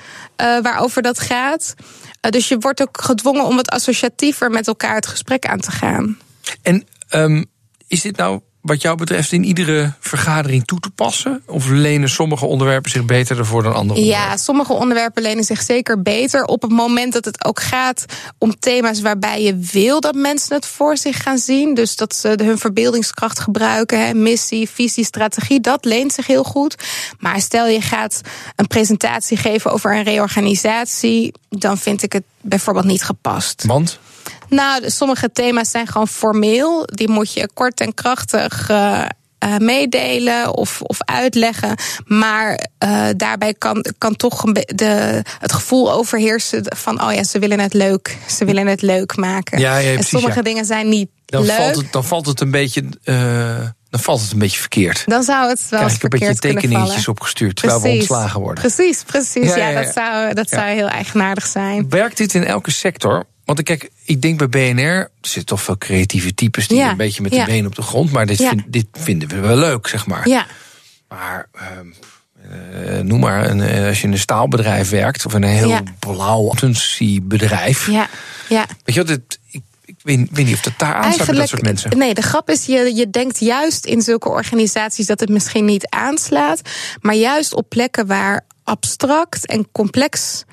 uh, 0.41 0.59
waarover 0.61 1.01
dat 1.01 1.19
gaat. 1.19 1.73
Uh, 1.77 2.31
dus 2.31 2.47
je 2.47 2.57
wordt 2.57 2.81
ook 2.81 3.01
gedwongen 3.01 3.45
om 3.45 3.55
wat 3.55 3.69
associatiever 3.69 4.49
met 4.49 4.67
elkaar 4.67 4.95
het 4.95 5.07
gesprek 5.07 5.45
aan 5.45 5.59
te 5.59 5.71
gaan. 5.71 6.17
En 6.61 6.87
um, 7.13 7.45
is 7.87 8.01
dit 8.01 8.17
nou 8.17 8.41
wat 8.65 8.81
jou 8.81 8.97
betreft 8.97 9.31
in 9.31 9.43
iedere 9.43 9.93
vergadering 9.99 10.65
toe 10.65 10.79
te 10.79 10.89
passen? 10.89 11.41
Of 11.45 11.69
lenen 11.69 12.09
sommige 12.09 12.45
onderwerpen 12.45 12.91
zich 12.91 13.05
beter 13.05 13.37
ervoor 13.37 13.63
dan 13.63 13.73
andere? 13.73 14.05
Ja, 14.05 14.37
sommige 14.37 14.73
onderwerpen 14.73 15.21
lenen 15.21 15.43
zich 15.43 15.61
zeker 15.61 16.01
beter. 16.01 16.43
Op 16.43 16.61
het 16.61 16.71
moment 16.71 17.13
dat 17.13 17.25
het 17.25 17.45
ook 17.45 17.61
gaat 17.61 18.05
om 18.37 18.59
thema's 18.59 19.01
waarbij 19.01 19.43
je 19.43 19.57
wil 19.71 19.99
dat 19.99 20.15
mensen 20.15 20.55
het 20.55 20.65
voor 20.65 20.97
zich 20.97 21.23
gaan 21.23 21.37
zien. 21.37 21.73
Dus 21.73 21.95
dat 21.95 22.15
ze 22.15 22.39
hun 22.43 22.57
verbeeldingskracht 22.57 23.39
gebruiken, 23.39 24.05
hè, 24.05 24.13
missie, 24.13 24.69
visie, 24.69 25.05
strategie. 25.05 25.59
Dat 25.59 25.85
leent 25.85 26.13
zich 26.13 26.27
heel 26.27 26.43
goed. 26.43 26.75
Maar 27.19 27.41
stel 27.41 27.67
je 27.67 27.81
gaat 27.81 28.21
een 28.55 28.67
presentatie 28.67 29.37
geven 29.37 29.71
over 29.71 29.95
een 29.95 30.03
reorganisatie. 30.03 31.33
Dan 31.49 31.77
vind 31.77 32.03
ik 32.03 32.13
het 32.13 32.23
bijvoorbeeld 32.41 32.85
niet 32.85 33.03
gepast. 33.03 33.63
Want? 33.65 33.99
Nou, 34.49 34.89
sommige 34.89 35.31
thema's 35.31 35.71
zijn 35.71 35.87
gewoon 35.87 36.07
formeel. 36.07 36.85
Die 36.85 37.09
moet 37.09 37.33
je 37.33 37.49
kort 37.53 37.81
en 37.81 37.93
krachtig. 37.93 38.69
Uh, 38.69 39.05
uh, 39.45 39.57
meedelen 39.57 40.55
of, 40.57 40.81
of 40.81 40.97
uitleggen. 40.99 41.75
Maar 42.05 42.67
uh, 42.85 43.07
daarbij 43.17 43.53
kan, 43.53 43.85
kan 43.97 44.15
toch 44.15 44.43
de, 44.51 45.23
het 45.39 45.53
gevoel 45.53 45.91
overheersen 45.91 46.63
van: 46.75 47.03
oh 47.03 47.13
ja, 47.13 47.23
ze 47.23 47.39
willen 47.39 47.59
het 47.59 47.73
leuk. 47.73 48.17
Ze 48.27 48.45
willen 48.45 48.67
het 48.67 48.81
leuk 48.81 49.15
maken. 49.15 49.59
Ja, 49.59 49.77
ja, 49.77 49.87
en 49.87 49.93
precies, 49.93 50.11
sommige 50.11 50.37
ja. 50.37 50.41
dingen 50.41 50.65
zijn 50.65 50.89
niet 50.89 51.09
dan 51.25 51.45
leuk. 51.45 51.55
Valt 51.55 51.75
het, 51.75 51.91
dan 51.91 52.03
valt 52.03 52.25
het 52.25 52.41
een 52.41 52.51
beetje. 52.51 52.83
Uh, 53.03 53.57
dan 53.89 53.99
valt 53.99 54.21
het 54.21 54.31
een 54.31 54.39
beetje 54.39 54.59
verkeerd. 54.59 55.03
Dan 55.05 55.23
zou 55.23 55.49
het 55.49 55.67
wel 55.69 55.81
eens 55.81 55.93
ik 55.93 56.03
een 56.03 56.09
beetje 56.09 56.25
verkeerd 56.25 56.61
tekeningetjes 56.61 57.07
opgestuurd 57.07 57.55
terwijl 57.55 57.81
we 57.81 57.89
ontslagen 57.89 58.41
worden. 58.41 58.63
Precies, 58.63 59.03
precies. 59.03 59.55
Ja, 59.55 59.81
dat 59.81 59.93
zou, 59.93 60.33
dat 60.33 60.49
zou 60.49 60.67
heel 60.67 60.87
eigenaardig 60.87 61.45
zijn. 61.45 61.89
Werkt 61.89 62.17
dit 62.17 62.33
in 62.33 62.45
elke 62.45 62.71
sector? 62.71 63.25
Want 63.45 63.59
ik 63.59 63.65
kijk, 63.65 63.89
ik 64.03 64.21
denk 64.21 64.37
bij 64.37 64.49
BNR, 64.49 64.81
er 64.81 65.09
zitten 65.21 65.45
toch 65.45 65.61
veel 65.61 65.77
creatieve 65.77 66.33
types 66.33 66.67
die 66.67 66.77
Ja, 66.77 66.89
een 66.91 66.97
beetje 66.97 67.21
met 67.21 67.31
de 67.31 67.37
ja. 67.37 67.45
benen 67.45 67.65
op 67.65 67.75
de 67.75 67.81
grond, 67.81 68.11
maar 68.11 68.25
dit, 68.25 68.37
Ja. 68.37 68.49
vind- 68.49 68.63
dit 68.67 68.85
vinden 68.91 69.27
we 69.29 69.39
wel 69.39 69.57
leuk, 69.57 69.87
zeg 69.87 70.05
maar. 70.07 70.27
Ja, 70.29 70.45
Maar 71.07 71.47
ehm, 71.53 71.85
eh, 72.91 72.99
noem 72.99 73.19
maar, 73.19 73.49
een, 73.49 73.61
eh, 73.61 73.87
als 73.87 74.01
je 74.01 74.07
in 74.07 74.11
een 74.13 74.19
staalbedrijf 74.19 74.89
werkt 74.89 75.25
of 75.25 75.33
in 75.33 75.43
een 75.43 75.49
heel 75.49 75.79
blauw 75.99 76.53
bedrijf. 77.21 77.87
ja, 77.89 78.07
ja. 78.49 78.65
Weet 78.83 78.95
je 78.95 79.01
wat, 79.05 79.09
ik, 79.09 79.61
ik 79.85 79.95
weet, 80.03 80.27
weet 80.31 80.45
niet 80.45 80.55
of 80.55 80.61
dat 80.61 80.73
daar 80.77 80.93
aansluit 80.93 81.35
dat 81.35 81.47
soort 81.49 81.61
mensen. 81.61 81.97
Nee, 81.97 82.13
de 82.13 82.21
grap 82.21 82.49
is, 82.49 82.65
je, 82.65 82.95
je 82.95 83.09
denkt 83.09 83.39
juist 83.39 83.85
in 83.85 84.01
zulke 84.01 84.29
organisaties 84.29 85.05
dat 85.05 85.19
het 85.19 85.29
misschien 85.29 85.65
niet 85.65 85.87
aanslaat. 85.89 86.61
Maar 87.01 87.15
juist 87.15 87.53
op 87.53 87.69
plekken 87.69 88.07
waar 88.07 88.45
abstract 88.63 89.45
en 89.45 89.67
complex 89.71 90.43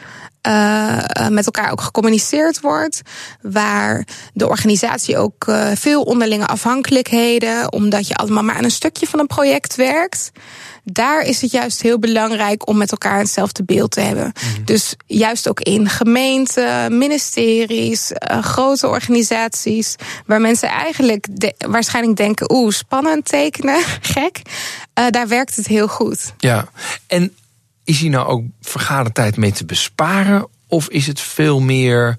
eh, 0.42 0.98
eh, 0.98 1.28
met 1.28 1.46
elkaar 1.46 1.70
ook 1.70 1.80
gecommuniceerd 1.80 2.60
wordt. 2.60 3.02
Waar 3.42 4.06
de 4.32 4.48
organisatie 4.48 5.16
ook 5.18 5.46
eh, 5.46 5.70
veel 5.74 6.02
onderlinge 6.02 6.46
afhankelijkheden, 6.46 7.72
omdat 7.72 8.08
je 8.08 8.14
allemaal 8.14 8.42
maar 8.42 8.54
aan 8.54 8.64
een 8.64 8.70
stukje 8.70 9.06
van 9.06 9.18
een 9.18 9.26
project 9.26 9.74
werkt. 9.74 10.30
Daar 10.84 11.22
is 11.22 11.40
het 11.40 11.50
juist 11.50 11.82
heel 11.82 11.98
belangrijk 11.98 12.68
om 12.68 12.76
met 12.76 12.90
elkaar 12.90 13.18
hetzelfde 13.18 13.64
beeld 13.64 13.90
te 13.90 14.00
hebben. 14.00 14.32
Dus 14.64 14.94
juist 15.06 15.48
ook 15.48 15.60
in 15.60 15.88
gemeenten, 15.88 16.98
ministeries, 16.98 18.10
grote 18.40 18.88
organisaties, 18.88 19.96
waar 20.26 20.40
mensen 20.40 20.68
eigenlijk 20.68 21.26
de- 21.30 21.54
waarschijnlijk 21.68 22.16
denken: 22.16 22.52
oeh, 22.52 22.72
spannend 22.72 23.24
tekenen, 23.24 23.82
gek. 24.14 24.42
Daar 25.10 25.28
werkt 25.28 25.56
het 25.56 25.66
heel 25.66 25.88
goed. 25.88 26.32
Ja, 26.38 26.68
en 27.06 27.34
is 27.84 28.00
hier 28.00 28.10
nou 28.10 28.26
ook 28.26 28.44
vergadertijd 28.60 29.36
mee 29.36 29.52
te 29.52 29.64
besparen? 29.64 30.46
Of 30.68 30.88
is 30.88 31.06
het 31.06 31.20
veel 31.20 31.60
meer 31.60 32.16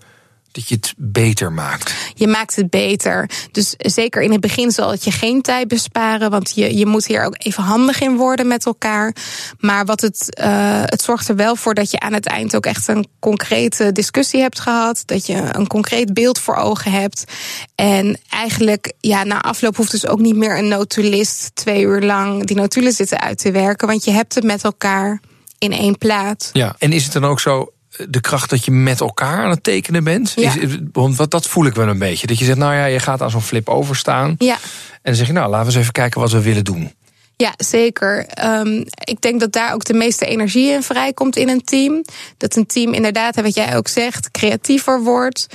dat 0.51 0.67
je 0.67 0.75
het 0.75 0.93
beter 0.97 1.51
maakt? 1.51 1.93
Je 2.15 2.27
maakt 2.27 2.55
het 2.55 2.69
beter. 2.69 3.29
Dus 3.51 3.73
zeker 3.77 4.21
in 4.21 4.31
het 4.31 4.41
begin 4.41 4.71
zal 4.71 4.91
het 4.91 5.03
je 5.03 5.11
geen 5.11 5.41
tijd 5.41 5.67
besparen. 5.67 6.29
Want 6.29 6.55
je, 6.55 6.77
je 6.77 6.85
moet 6.85 7.05
hier 7.05 7.25
ook 7.25 7.35
even 7.37 7.63
handig 7.63 8.01
in 8.01 8.15
worden 8.15 8.47
met 8.47 8.65
elkaar. 8.65 9.15
Maar 9.59 9.85
wat 9.85 10.01
het, 10.01 10.39
uh, 10.39 10.81
het 10.85 11.01
zorgt 11.01 11.29
er 11.29 11.35
wel 11.35 11.55
voor 11.55 11.73
dat 11.73 11.91
je 11.91 11.99
aan 11.99 12.13
het 12.13 12.25
eind 12.25 12.55
ook 12.55 12.65
echt 12.65 12.87
een 12.87 13.07
concrete 13.19 13.91
discussie 13.91 14.41
hebt 14.41 14.59
gehad. 14.59 15.03
Dat 15.05 15.27
je 15.27 15.49
een 15.51 15.67
concreet 15.67 16.13
beeld 16.13 16.39
voor 16.39 16.55
ogen 16.55 16.91
hebt. 16.91 17.23
En 17.75 18.19
eigenlijk, 18.29 18.93
ja, 18.99 19.23
na 19.23 19.41
afloop 19.41 19.75
hoeft 19.75 19.91
dus 19.91 20.07
ook 20.07 20.19
niet 20.19 20.35
meer 20.35 20.57
een 20.57 20.67
notulist 20.67 21.51
twee 21.53 21.81
uur 21.81 22.01
lang 22.01 22.45
die 22.45 22.55
notulen 22.55 22.93
zitten 22.93 23.19
uit 23.19 23.37
te 23.37 23.51
werken. 23.51 23.87
Want 23.87 24.03
je 24.03 24.11
hebt 24.11 24.35
het 24.35 24.43
met 24.43 24.63
elkaar 24.63 25.19
in 25.63 25.71
één 25.71 25.97
plaat. 25.97 26.49
Ja, 26.53 26.75
en 26.77 26.91
is 26.91 27.03
het 27.03 27.13
dan 27.13 27.25
ook 27.25 27.39
zo 27.39 27.71
de 28.09 28.21
kracht 28.21 28.49
dat 28.49 28.65
je 28.65 28.71
met 28.71 28.99
elkaar 28.99 29.43
aan 29.43 29.49
het 29.49 29.63
tekenen 29.63 30.03
bent? 30.03 30.33
Ja. 30.35 30.55
Is, 30.59 30.77
want 30.91 31.15
wat, 31.15 31.31
dat 31.31 31.47
voel 31.47 31.65
ik 31.65 31.73
wel 31.73 31.87
een 31.87 31.99
beetje. 31.99 32.27
Dat 32.27 32.39
je 32.39 32.45
zegt, 32.45 32.57
nou 32.57 32.73
ja, 32.73 32.85
je 32.85 32.99
gaat 32.99 33.21
aan 33.21 33.29
zo'n 33.29 33.41
flip 33.41 33.69
overstaan. 33.69 34.35
Ja. 34.37 34.53
En 34.53 34.99
dan 35.01 35.15
zeg 35.15 35.27
je, 35.27 35.33
nou, 35.33 35.49
laten 35.49 35.65
we 35.65 35.71
eens 35.71 35.81
even 35.81 35.93
kijken 35.93 36.21
wat 36.21 36.31
we 36.31 36.41
willen 36.41 36.63
doen. 36.63 36.93
Ja, 37.37 37.53
zeker. 37.57 38.25
Um, 38.43 38.85
ik 39.03 39.21
denk 39.21 39.39
dat 39.39 39.51
daar 39.51 39.73
ook 39.73 39.83
de 39.83 39.93
meeste 39.93 40.25
energie 40.25 40.71
in 40.71 40.83
vrijkomt 40.83 41.35
in 41.35 41.49
een 41.49 41.63
team. 41.63 42.03
Dat 42.37 42.55
een 42.55 42.65
team 42.65 42.93
inderdaad, 42.93 43.41
wat 43.41 43.55
jij 43.55 43.77
ook 43.77 43.87
zegt, 43.87 44.31
creatiever 44.31 45.03
wordt. 45.03 45.47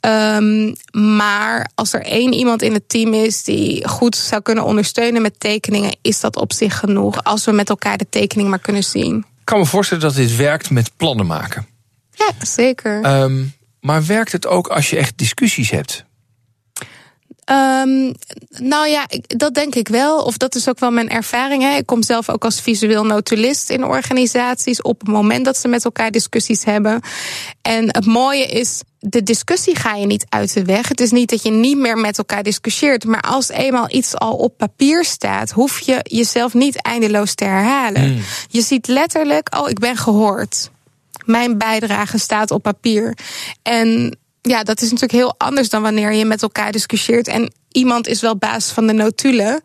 Um, 0.00 0.74
maar 0.92 1.70
als 1.74 1.92
er 1.92 2.02
één 2.02 2.32
iemand 2.32 2.62
in 2.62 2.72
het 2.72 2.88
team 2.88 3.14
is 3.14 3.42
die 3.42 3.88
goed 3.88 4.16
zou 4.16 4.42
kunnen 4.42 4.64
ondersteunen 4.64 5.22
met 5.22 5.40
tekeningen, 5.40 5.96
is 6.02 6.20
dat 6.20 6.36
op 6.36 6.52
zich 6.52 6.78
genoeg. 6.78 7.24
Als 7.24 7.44
we 7.44 7.52
met 7.52 7.68
elkaar 7.68 7.96
de 7.96 8.06
tekening 8.10 8.48
maar 8.48 8.58
kunnen 8.58 8.84
zien. 8.84 9.24
Ik 9.44 9.50
kan 9.50 9.58
me 9.58 9.66
voorstellen 9.66 10.02
dat 10.02 10.14
dit 10.14 10.36
werkt 10.36 10.70
met 10.70 10.90
plannen 10.96 11.26
maken. 11.26 11.66
Ja, 12.10 12.30
zeker. 12.38 13.20
Um, 13.22 13.52
maar 13.80 14.06
werkt 14.06 14.32
het 14.32 14.46
ook 14.46 14.66
als 14.66 14.90
je 14.90 14.96
echt 14.96 15.18
discussies 15.18 15.70
hebt? 15.70 16.03
Um, 17.50 18.14
nou 18.48 18.88
ja, 18.88 19.04
ik, 19.08 19.38
dat 19.38 19.54
denk 19.54 19.74
ik 19.74 19.88
wel. 19.88 20.18
Of 20.18 20.36
dat 20.36 20.54
is 20.54 20.68
ook 20.68 20.78
wel 20.78 20.90
mijn 20.90 21.08
ervaring. 21.08 21.62
Hè. 21.62 21.76
Ik 21.76 21.86
kom 21.86 22.02
zelf 22.02 22.28
ook 22.28 22.44
als 22.44 22.60
visueel 22.60 23.04
notulist 23.04 23.70
in 23.70 23.84
organisaties 23.84 24.82
op 24.82 25.00
het 25.00 25.08
moment 25.08 25.44
dat 25.44 25.56
ze 25.56 25.68
met 25.68 25.84
elkaar 25.84 26.10
discussies 26.10 26.64
hebben. 26.64 27.00
En 27.62 27.84
het 27.84 28.06
mooie 28.06 28.46
is, 28.46 28.82
de 28.98 29.22
discussie 29.22 29.76
ga 29.76 29.94
je 29.94 30.06
niet 30.06 30.26
uit 30.28 30.54
de 30.54 30.64
weg. 30.64 30.88
Het 30.88 31.00
is 31.00 31.10
niet 31.10 31.30
dat 31.30 31.42
je 31.42 31.50
niet 31.50 31.78
meer 31.78 31.98
met 31.98 32.18
elkaar 32.18 32.42
discussieert. 32.42 33.04
Maar 33.04 33.20
als 33.20 33.48
eenmaal 33.48 33.86
iets 33.90 34.14
al 34.14 34.34
op 34.34 34.56
papier 34.56 35.04
staat, 35.04 35.50
hoef 35.50 35.80
je 35.80 35.98
jezelf 36.02 36.54
niet 36.54 36.82
eindeloos 36.82 37.34
te 37.34 37.44
herhalen. 37.44 38.12
Mm. 38.12 38.20
Je 38.48 38.60
ziet 38.60 38.86
letterlijk, 38.86 39.56
oh, 39.56 39.68
ik 39.68 39.78
ben 39.78 39.96
gehoord. 39.96 40.70
Mijn 41.24 41.58
bijdrage 41.58 42.18
staat 42.18 42.50
op 42.50 42.62
papier. 42.62 43.16
En 43.62 44.18
ja, 44.48 44.62
dat 44.62 44.76
is 44.76 44.90
natuurlijk 44.90 45.12
heel 45.12 45.34
anders 45.38 45.68
dan 45.68 45.82
wanneer 45.82 46.12
je 46.12 46.24
met 46.24 46.42
elkaar 46.42 46.72
discussieert. 46.72 47.28
En 47.28 47.52
iemand 47.72 48.06
is 48.06 48.20
wel 48.20 48.36
baas 48.36 48.70
van 48.70 48.86
de 48.86 48.92
notulen. 48.92 49.62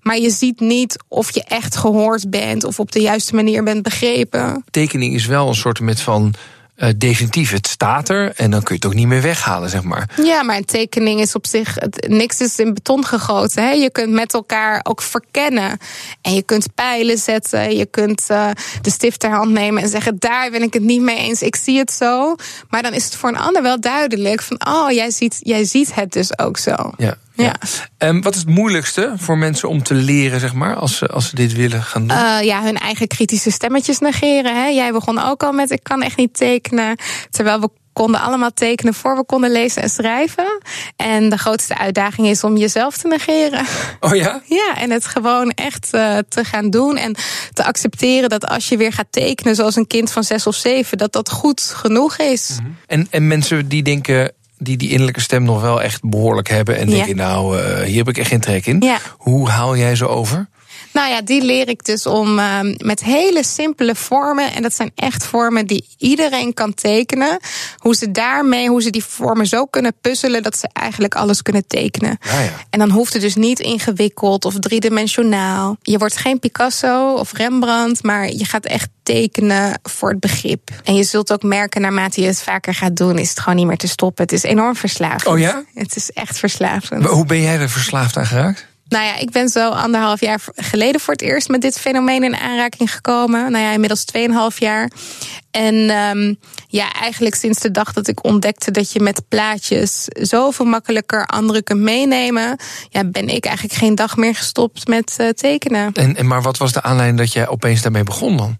Maar 0.00 0.18
je 0.18 0.30
ziet 0.30 0.60
niet 0.60 0.96
of 1.08 1.34
je 1.34 1.44
echt 1.44 1.76
gehoord 1.76 2.30
bent 2.30 2.64
of 2.64 2.80
op 2.80 2.92
de 2.92 3.00
juiste 3.00 3.34
manier 3.34 3.64
bent 3.64 3.82
begrepen. 3.82 4.64
Tekening 4.70 5.14
is 5.14 5.26
wel 5.26 5.48
een 5.48 5.54
soort 5.54 5.80
met 5.80 6.00
van. 6.00 6.34
Uh, 6.76 6.88
definitief, 6.96 7.50
het 7.50 7.66
staat 7.66 8.08
er 8.08 8.32
en 8.36 8.50
dan 8.50 8.62
kun 8.62 8.74
je 8.74 8.80
het 8.80 8.90
ook 8.90 8.98
niet 8.98 9.06
meer 9.06 9.22
weghalen, 9.22 9.70
zeg 9.70 9.82
maar. 9.82 10.08
Ja, 10.22 10.42
maar 10.42 10.56
een 10.56 10.64
tekening 10.64 11.20
is 11.20 11.34
op 11.34 11.46
zich, 11.46 11.74
het, 11.74 12.06
niks 12.08 12.40
is 12.40 12.58
in 12.58 12.74
beton 12.74 13.04
gegoten. 13.04 13.62
Hè? 13.62 13.70
Je 13.70 13.90
kunt 13.90 14.12
met 14.12 14.34
elkaar 14.34 14.80
ook 14.82 15.02
verkennen. 15.02 15.78
En 16.22 16.34
je 16.34 16.42
kunt 16.42 16.74
pijlen 16.74 17.18
zetten, 17.18 17.76
je 17.76 17.86
kunt 17.86 18.26
uh, 18.30 18.50
de 18.82 18.90
stift 18.90 19.20
ter 19.20 19.30
hand 19.30 19.50
nemen 19.50 19.82
en 19.82 19.88
zeggen: 19.88 20.16
daar 20.18 20.50
ben 20.50 20.62
ik 20.62 20.72
het 20.72 20.82
niet 20.82 21.02
mee 21.02 21.18
eens, 21.18 21.42
ik 21.42 21.56
zie 21.56 21.78
het 21.78 21.92
zo. 21.92 22.34
Maar 22.68 22.82
dan 22.82 22.92
is 22.92 23.04
het 23.04 23.16
voor 23.16 23.28
een 23.28 23.38
ander 23.38 23.62
wel 23.62 23.80
duidelijk 23.80 24.42
van: 24.42 24.66
oh, 24.66 24.90
jij 24.90 25.10
ziet, 25.10 25.38
jij 25.40 25.64
ziet 25.64 25.94
het 25.94 26.12
dus 26.12 26.38
ook 26.38 26.58
zo. 26.58 26.92
Ja. 26.96 27.16
Ja. 27.34 27.54
ja. 27.98 28.08
Um, 28.08 28.22
wat 28.22 28.34
is 28.34 28.40
het 28.40 28.48
moeilijkste 28.48 29.12
voor 29.16 29.38
mensen 29.38 29.68
om 29.68 29.82
te 29.82 29.94
leren, 29.94 30.40
zeg 30.40 30.54
maar, 30.54 30.74
als 30.74 30.96
ze, 30.96 31.06
als 31.06 31.28
ze 31.28 31.34
dit 31.34 31.52
willen 31.52 31.82
gaan 31.82 32.06
doen? 32.06 32.16
Uh, 32.16 32.42
ja, 32.42 32.62
hun 32.62 32.78
eigen 32.78 33.06
kritische 33.06 33.50
stemmetjes 33.50 33.98
negeren. 33.98 34.62
Hè? 34.62 34.66
Jij 34.66 34.92
begon 34.92 35.18
ook 35.18 35.42
al 35.42 35.52
met: 35.52 35.70
ik 35.70 35.82
kan 35.82 36.02
echt 36.02 36.16
niet 36.16 36.34
tekenen. 36.34 36.96
Terwijl 37.30 37.60
we 37.60 37.68
konden 37.94 38.20
allemaal 38.20 38.52
tekenen 38.52 38.94
voor 38.94 39.16
we 39.16 39.24
konden 39.24 39.50
lezen 39.50 39.82
en 39.82 39.90
schrijven. 39.90 40.62
En 40.96 41.28
de 41.28 41.38
grootste 41.38 41.78
uitdaging 41.78 42.26
is 42.26 42.44
om 42.44 42.56
jezelf 42.56 42.96
te 42.96 43.08
negeren. 43.08 43.66
Oh 44.00 44.14
ja? 44.14 44.42
Ja, 44.48 44.76
en 44.76 44.90
het 44.90 45.06
gewoon 45.06 45.50
echt 45.50 45.88
uh, 45.92 46.18
te 46.28 46.44
gaan 46.44 46.70
doen. 46.70 46.96
En 46.96 47.16
te 47.52 47.64
accepteren 47.64 48.28
dat 48.28 48.46
als 48.46 48.68
je 48.68 48.76
weer 48.76 48.92
gaat 48.92 49.06
tekenen 49.10 49.54
zoals 49.54 49.76
een 49.76 49.86
kind 49.86 50.10
van 50.10 50.24
zes 50.24 50.46
of 50.46 50.54
zeven, 50.54 50.98
dat 50.98 51.12
dat 51.12 51.30
goed 51.30 51.60
genoeg 51.60 52.18
is. 52.18 52.50
Mm 52.50 52.64
-hmm. 52.64 52.76
en, 52.86 53.06
en 53.10 53.26
mensen 53.26 53.68
die 53.68 53.82
denken 53.82 54.32
die 54.64 54.76
die 54.76 54.88
innerlijke 54.88 55.20
stem 55.20 55.42
nog 55.42 55.60
wel 55.60 55.82
echt 55.82 56.00
behoorlijk 56.02 56.48
hebben 56.48 56.76
en 56.76 56.88
denken, 56.88 57.16
ja. 57.16 57.26
nou, 57.26 57.58
uh, 57.58 57.80
hier 57.80 57.96
heb 57.96 58.08
ik 58.08 58.18
echt 58.18 58.28
geen 58.28 58.40
trek 58.40 58.66
in. 58.66 58.82
Hoe 59.16 59.48
haal 59.48 59.76
jij 59.76 59.96
ze 59.96 60.08
over? 60.08 60.48
Nou 60.94 61.10
ja, 61.10 61.22
die 61.22 61.42
leer 61.42 61.68
ik 61.68 61.84
dus 61.84 62.06
om 62.06 62.38
uh, 62.38 62.58
met 62.76 63.02
hele 63.02 63.44
simpele 63.44 63.94
vormen. 63.94 64.52
En 64.52 64.62
dat 64.62 64.74
zijn 64.74 64.92
echt 64.94 65.24
vormen 65.24 65.66
die 65.66 65.88
iedereen 65.98 66.54
kan 66.54 66.74
tekenen. 66.74 67.38
Hoe 67.76 67.94
ze 67.94 68.10
daarmee, 68.10 68.68
hoe 68.68 68.82
ze 68.82 68.90
die 68.90 69.04
vormen 69.04 69.46
zo 69.46 69.66
kunnen 69.66 69.94
puzzelen 70.00 70.42
dat 70.42 70.58
ze 70.58 70.68
eigenlijk 70.72 71.14
alles 71.14 71.42
kunnen 71.42 71.66
tekenen. 71.66 72.18
Ja, 72.20 72.40
ja. 72.40 72.52
En 72.70 72.78
dan 72.78 72.90
hoeft 72.90 73.12
het 73.12 73.22
dus 73.22 73.34
niet 73.34 73.60
ingewikkeld 73.60 74.44
of 74.44 74.58
driedimensionaal. 74.58 75.76
Je 75.82 75.98
wordt 75.98 76.16
geen 76.16 76.38
Picasso 76.38 77.14
of 77.14 77.32
Rembrandt, 77.32 78.02
maar 78.02 78.30
je 78.30 78.44
gaat 78.44 78.64
echt 78.64 78.88
tekenen 79.02 79.80
voor 79.82 80.10
het 80.10 80.20
begrip. 80.20 80.70
En 80.84 80.94
je 80.94 81.04
zult 81.04 81.32
ook 81.32 81.42
merken, 81.42 81.80
naarmate 81.80 82.20
je 82.20 82.26
het 82.26 82.42
vaker 82.42 82.74
gaat 82.74 82.96
doen, 82.96 83.18
is 83.18 83.28
het 83.28 83.40
gewoon 83.40 83.56
niet 83.56 83.66
meer 83.66 83.76
te 83.76 83.88
stoppen. 83.88 84.24
Het 84.24 84.32
is 84.32 84.42
enorm 84.42 84.76
verslavend. 84.76 85.26
Oh 85.26 85.38
ja? 85.38 85.64
Het 85.74 85.96
is 85.96 86.10
echt 86.10 86.38
verslavend. 86.38 87.02
Maar 87.02 87.10
hoe 87.10 87.26
ben 87.26 87.40
jij 87.40 87.58
er 87.58 87.70
verslaafd 87.70 88.16
aan 88.16 88.26
geraakt? 88.26 88.72
Nou 88.94 89.06
ja, 89.06 89.16
ik 89.16 89.30
ben 89.30 89.48
zo 89.48 89.70
anderhalf 89.70 90.20
jaar 90.20 90.40
geleden 90.56 91.00
voor 91.00 91.12
het 91.12 91.22
eerst 91.22 91.48
met 91.48 91.60
dit 91.60 91.80
fenomeen 91.80 92.22
in 92.22 92.36
aanraking 92.36 92.92
gekomen. 92.92 93.52
Nou 93.52 93.64
ja, 93.64 93.72
inmiddels 93.72 94.04
2,5 94.52 94.58
jaar. 94.58 94.90
En 95.50 95.74
um, 95.74 96.38
ja, 96.68 96.92
eigenlijk 96.92 97.34
sinds 97.34 97.60
de 97.60 97.70
dag 97.70 97.92
dat 97.92 98.08
ik 98.08 98.24
ontdekte 98.24 98.70
dat 98.70 98.92
je 98.92 99.00
met 99.00 99.22
plaatjes 99.28 100.04
zoveel 100.08 100.64
makkelijker 100.64 101.26
anderen 101.26 101.62
kunt 101.62 101.80
meenemen, 101.80 102.56
ja, 102.88 103.04
ben 103.04 103.28
ik 103.28 103.44
eigenlijk 103.44 103.76
geen 103.76 103.94
dag 103.94 104.16
meer 104.16 104.34
gestopt 104.34 104.86
met 104.86 105.16
uh, 105.20 105.28
tekenen. 105.28 105.92
En, 105.92 106.16
en 106.16 106.26
maar 106.26 106.42
wat 106.42 106.56
was 106.56 106.72
de 106.72 106.82
aanleiding 106.82 107.18
dat 107.18 107.32
jij 107.32 107.48
opeens 107.48 107.82
daarmee 107.82 108.02
begon 108.02 108.36
dan? 108.36 108.58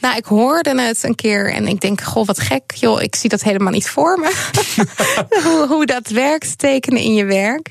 Nou, 0.00 0.16
ik 0.16 0.24
hoorde 0.24 0.80
het 0.80 1.02
een 1.02 1.14
keer 1.14 1.52
en 1.52 1.66
ik 1.66 1.80
denk, 1.80 2.00
goh, 2.00 2.26
wat 2.26 2.40
gek. 2.40 2.74
Joh, 2.74 3.02
ik 3.02 3.16
zie 3.16 3.30
dat 3.30 3.42
helemaal 3.42 3.72
niet 3.72 3.88
voor 3.88 4.18
me. 4.18 4.32
hoe, 5.44 5.66
hoe 5.68 5.86
dat 5.86 6.08
werkt, 6.08 6.58
tekenen 6.58 7.02
in 7.02 7.14
je 7.14 7.24
werk. 7.24 7.68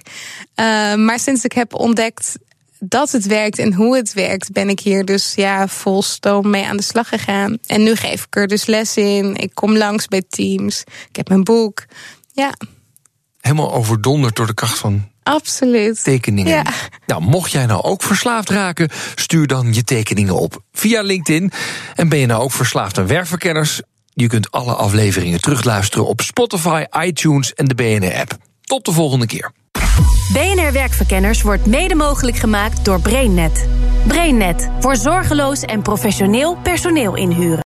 Uh, 0.55 0.95
maar 0.95 1.19
sinds 1.19 1.43
ik 1.43 1.51
heb 1.51 1.73
ontdekt 1.73 2.37
dat 2.79 3.11
het 3.11 3.25
werkt 3.25 3.59
en 3.59 3.73
hoe 3.73 3.95
het 3.95 4.13
werkt, 4.13 4.51
ben 4.51 4.69
ik 4.69 4.79
hier 4.79 5.05
dus 5.05 5.33
ja, 5.35 5.67
vol 5.67 6.01
stoom 6.01 6.49
mee 6.49 6.65
aan 6.65 6.77
de 6.77 6.83
slag 6.83 7.07
gegaan. 7.07 7.57
En 7.65 7.83
nu 7.83 7.95
geef 7.95 8.25
ik 8.25 8.35
er 8.35 8.47
dus 8.47 8.65
les 8.65 8.97
in. 8.97 9.35
Ik 9.35 9.51
kom 9.53 9.77
langs 9.77 10.07
bij 10.07 10.23
teams. 10.29 10.83
Ik 11.09 11.15
heb 11.15 11.27
mijn 11.27 11.43
boek. 11.43 11.85
Ja. 12.33 12.53
Helemaal 13.41 13.73
overdonderd 13.73 14.35
door 14.35 14.47
de 14.47 14.53
kracht 14.53 14.77
van 14.77 15.07
Absoluut. 15.29 16.03
tekeningen. 16.03 16.51
Ja. 16.51 16.63
Nou, 17.05 17.21
mocht 17.21 17.51
jij 17.51 17.65
nou 17.65 17.81
ook 17.81 18.03
verslaafd 18.03 18.49
raken, 18.49 18.89
stuur 19.15 19.47
dan 19.47 19.73
je 19.73 19.83
tekeningen 19.83 20.35
op 20.35 20.63
via 20.71 21.01
LinkedIn. 21.01 21.51
En 21.95 22.09
ben 22.09 22.19
je 22.19 22.25
nou 22.25 22.41
ook 22.41 22.51
verslaafd 22.51 22.97
aan 22.97 23.07
werkverkenners? 23.07 23.81
Je 24.13 24.27
kunt 24.27 24.51
alle 24.51 24.73
afleveringen 24.73 25.41
terugluisteren 25.41 26.07
op 26.07 26.21
Spotify, 26.21 26.83
iTunes 26.99 27.53
en 27.53 27.65
de 27.65 27.75
BNR-app. 27.75 28.37
Tot 28.61 28.85
de 28.85 28.91
volgende 28.91 29.25
keer. 29.25 29.51
BNR 30.33 30.71
Werkverkenners 30.71 31.41
wordt 31.41 31.65
mede 31.65 31.95
mogelijk 31.95 32.37
gemaakt 32.37 32.85
door 32.85 33.01
BrainNet. 33.01 33.67
BrainNet 34.07 34.69
voor 34.79 34.95
zorgeloos 34.95 35.61
en 35.61 35.81
professioneel 35.81 36.55
personeel 36.55 37.15
inhuren. 37.15 37.68